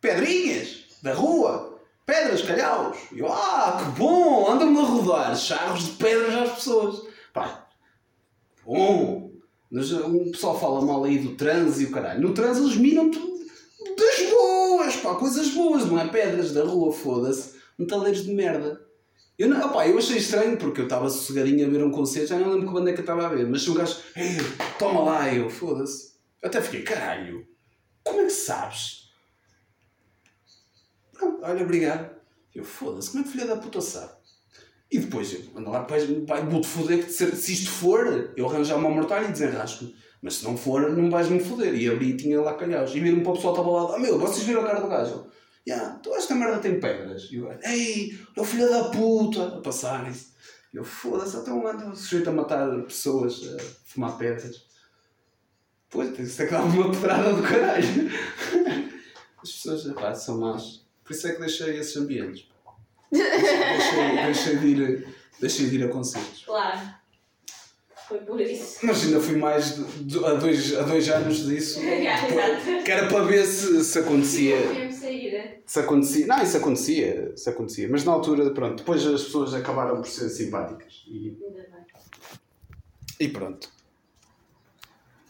pedrinhas, 0.00 0.86
da 1.00 1.14
rua, 1.14 1.80
pedras, 2.04 2.42
calhaus. 2.42 2.98
E 3.12 3.20
eu, 3.20 3.32
ah, 3.32 3.78
que 3.80 4.00
bom, 4.00 4.50
andam-me 4.50 4.80
a 4.80 4.82
rodar 4.82 5.36
charros 5.36 5.84
de 5.84 5.92
pedras 5.92 6.34
às 6.34 6.54
pessoas. 6.54 7.06
Pá, 7.32 7.68
bom. 8.64 9.30
Mas 9.70 9.92
o 9.92 10.32
pessoal 10.32 10.58
fala 10.58 10.80
mal 10.84 11.04
aí 11.04 11.18
do 11.18 11.36
trans 11.36 11.80
e 11.80 11.84
o 11.84 11.92
caralho. 11.92 12.20
No 12.20 12.34
trans 12.34 12.58
eles 12.58 12.76
miram 12.76 13.08
tudo 13.08 13.29
pá, 15.00 15.14
coisas 15.14 15.50
boas, 15.50 15.84
não 15.86 15.98
é? 15.98 16.08
Pedras 16.08 16.52
da 16.52 16.64
rua, 16.64 16.92
foda-se. 16.92 17.58
Metaleiros 17.78 18.24
de 18.24 18.32
merda. 18.32 18.80
Eu, 19.38 19.48
não, 19.48 19.66
opá, 19.66 19.88
eu 19.88 19.96
achei 19.96 20.18
estranho 20.18 20.58
porque 20.58 20.82
eu 20.82 20.84
estava 20.84 21.08
sossegadinho 21.08 21.66
a 21.66 21.70
ver 21.70 21.82
um 21.82 21.90
concerto, 21.90 22.28
já 22.28 22.38
não 22.38 22.50
lembro 22.50 22.68
que 22.68 22.74
banda 22.74 22.90
é 22.90 22.92
que 22.92 23.00
eu 23.00 23.04
estava 23.04 23.24
a 23.24 23.30
ver, 23.30 23.48
mas 23.48 23.62
se 23.62 23.70
o 23.70 23.74
gajo, 23.74 23.96
ei, 24.14 24.36
toma 24.78 25.00
lá, 25.00 25.34
eu, 25.34 25.48
foda-se. 25.48 26.12
Até 26.42 26.60
fiquei, 26.60 26.82
caralho, 26.82 27.46
como 28.04 28.20
é 28.20 28.24
que 28.24 28.30
sabes? 28.30 29.10
Pronto, 31.14 31.42
olha, 31.42 31.62
obrigado. 31.62 32.10
Eu, 32.54 32.64
foda-se, 32.64 33.10
como 33.10 33.22
é 33.22 33.26
que 33.26 33.32
filha 33.32 33.46
da 33.46 33.56
puta 33.56 33.80
sabe? 33.80 34.12
E 34.90 34.98
depois, 34.98 35.32
eu 35.32 35.40
ando 35.56 35.70
lá, 35.70 35.84
pai 35.84 36.04
vou-te 36.50 36.66
foder, 36.66 37.06
que 37.06 37.10
se, 37.12 37.34
se 37.36 37.52
isto 37.52 37.70
for, 37.70 38.34
eu 38.36 38.46
arranjar 38.46 38.76
uma 38.76 38.90
mortalha 38.90 39.26
e 39.26 39.32
desenrasco-me. 39.32 39.94
Mas 40.22 40.36
se 40.36 40.44
não 40.44 40.56
for, 40.56 40.90
não 40.90 41.10
vais-me 41.10 41.40
foder. 41.40 41.74
E 41.74 41.88
abri 41.88 42.10
e 42.10 42.16
tinha 42.16 42.40
lá 42.40 42.54
calhaus. 42.54 42.94
E 42.94 43.00
viram 43.00 43.22
para 43.22 43.32
o 43.32 43.34
pessoal 43.34 43.54
estava 43.54 43.70
lá, 43.70 43.96
ah 43.96 43.98
meu, 43.98 44.18
vocês 44.18 44.46
viram 44.46 44.62
a 44.62 44.66
cara 44.66 44.80
do 44.80 44.88
gajo? 44.88 45.26
Yeah, 45.66 45.98
tu 45.98 46.14
esta 46.14 46.34
merda 46.34 46.58
tem 46.58 46.80
pedras. 46.80 47.28
E 47.30 47.36
eu, 47.36 47.50
ei, 47.62 48.18
o 48.36 48.44
filho 48.44 48.68
da 48.68 48.84
puta, 48.90 49.46
a 49.46 49.60
passarem-se. 49.60 50.30
E 50.72 50.76
eu, 50.76 50.84
foda-se, 50.84 51.36
até 51.36 51.50
um 51.52 51.66
ando 51.66 51.96
sujeito 51.96 52.30
a 52.30 52.32
matar 52.32 52.82
pessoas, 52.82 53.40
a 53.54 53.62
fumar 53.84 54.16
pedras. 54.16 54.64
Pois, 55.88 56.38
é 56.38 56.46
que 56.46 56.52
dá 56.52 56.62
uma 56.62 56.90
pedrada 56.90 57.32
do 57.34 57.42
caralho. 57.42 57.84
As 59.42 59.52
pessoas, 59.52 59.92
pá, 59.94 60.14
são 60.14 60.38
más. 60.38 60.84
Por 61.02 61.12
isso 61.12 61.26
é 61.26 61.32
que 61.32 61.40
deixei 61.40 61.76
esses 61.76 61.96
ambientes. 61.96 62.46
Deixei, 63.10 64.24
deixei, 64.24 64.56
de, 64.58 64.66
ir, 64.66 65.16
deixei 65.40 65.68
de 65.68 65.76
ir 65.76 65.84
a 65.84 65.88
concertos. 65.88 66.44
Claro. 66.44 66.99
Foi 68.10 68.18
por 68.18 68.40
isso. 68.40 68.78
Mas 68.82 69.04
ainda 69.04 69.20
fui 69.20 69.36
mais 69.36 69.78
a, 70.24 70.34
dois, 70.34 70.76
a 70.76 70.82
dois 70.82 71.08
anos 71.08 71.46
disso. 71.46 71.78
Exato. 71.86 72.82
que 72.84 72.90
era 72.90 73.06
para 73.06 73.22
ver 73.22 73.44
se, 73.46 73.84
se 73.84 73.98
acontecia. 74.00 74.56
Sair. 74.92 75.62
Se 75.64 75.78
acontecia. 75.78 76.26
Não, 76.26 76.42
isso 76.42 76.56
acontecia. 76.56 77.32
Isso 77.36 77.48
acontecia. 77.48 77.88
Mas 77.88 78.02
na 78.04 78.10
altura, 78.10 78.50
pronto, 78.50 78.78
depois 78.78 79.06
as 79.06 79.22
pessoas 79.22 79.54
acabaram 79.54 79.96
por 80.02 80.08
ser 80.08 80.28
simpáticas. 80.28 81.04
E, 81.06 81.28
Ainda 81.40 81.62
bem. 81.70 81.84
e 83.20 83.28
pronto. 83.28 83.70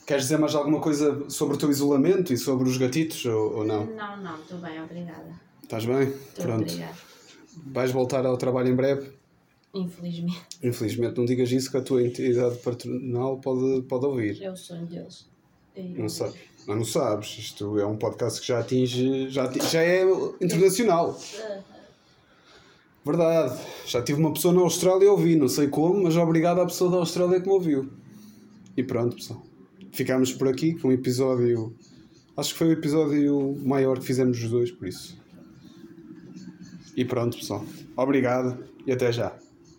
Queres 0.07 0.23
dizer 0.25 0.39
mais 0.39 0.55
alguma 0.55 0.81
coisa 0.81 1.29
sobre 1.29 1.57
o 1.57 1.59
teu 1.59 1.71
isolamento 1.71 2.33
e 2.33 2.39
sobre 2.39 2.67
os 2.67 2.79
gatitos 2.79 3.25
ou, 3.27 3.59
ou 3.59 3.65
não? 3.65 3.85
Não, 3.85 4.17
não, 4.17 4.41
estou 4.41 4.57
bem, 4.59 4.83
obrigada. 4.83 5.39
Estás 5.63 5.85
bem? 5.85 6.09
Estou 6.09 6.47
Pronto. 6.47 6.63
obrigada. 6.63 6.95
Vais 7.67 7.91
voltar 7.93 8.25
ao 8.25 8.39
trabalho 8.39 8.69
em 8.69 8.75
breve? 8.75 9.20
Infelizmente, 9.73 10.41
Infelizmente, 10.63 11.17
não 11.17 11.25
digas 11.25 11.51
isso 11.53 11.71
que 11.71 11.77
a 11.77 11.81
tua 11.83 12.03
entidade 12.03 12.57
patronal 12.59 13.39
pode, 13.39 13.83
pode 13.83 14.05
ouvir. 14.07 14.43
é 14.43 14.51
o 14.51 14.57
sonho 14.57 14.85
deles. 14.87 15.29
E- 15.77 15.83
Não 15.97 16.09
sabes. 16.09 16.35
Não, 16.67 16.77
não 16.77 16.85
sabes. 16.85 17.39
Isto 17.39 17.79
é 17.79 17.87
um 17.87 17.97
podcast 17.97 18.41
que 18.41 18.49
já 18.49 18.59
atinge. 18.59 19.31
Já, 19.31 19.45
ati- 19.45 19.65
já 19.71 19.83
é 19.83 20.03
internacional. 20.41 21.17
Verdade. 23.05 23.59
Já 23.87 24.03
tive 24.03 24.21
uma 24.21 24.33
pessoa 24.33 24.53
na 24.53 24.61
Austrália 24.61 25.09
a 25.09 25.13
ouvir, 25.13 25.37
não 25.37 25.49
sei 25.49 25.69
como, 25.69 26.03
mas 26.03 26.17
obrigado 26.17 26.61
à 26.61 26.67
pessoa 26.67 26.91
da 26.91 26.97
Austrália 26.99 27.41
que 27.41 27.47
me 27.47 27.53
ouviu. 27.55 27.89
E 28.77 28.83
pronto, 28.83 29.17
pessoal. 29.17 29.43
Ficámos 29.93 30.33
por 30.33 30.49
aqui 30.49 30.75
com 30.75 30.89
um 30.89 30.93
episódio. 30.93 31.75
Acho 32.37 32.53
que 32.53 32.59
foi 32.59 32.69
o 32.69 32.73
episódio 32.73 33.57
maior 33.65 33.99
que 33.99 34.05
fizemos 34.05 34.43
os 34.43 34.51
dois, 34.51 34.71
por 34.71 34.87
isso. 34.87 35.17
E 36.97 37.05
pronto, 37.05 37.39
pessoal. 37.39 37.65
Obrigado 37.97 38.65
e 38.87 38.93
até 38.93 39.11
já. 39.13 39.37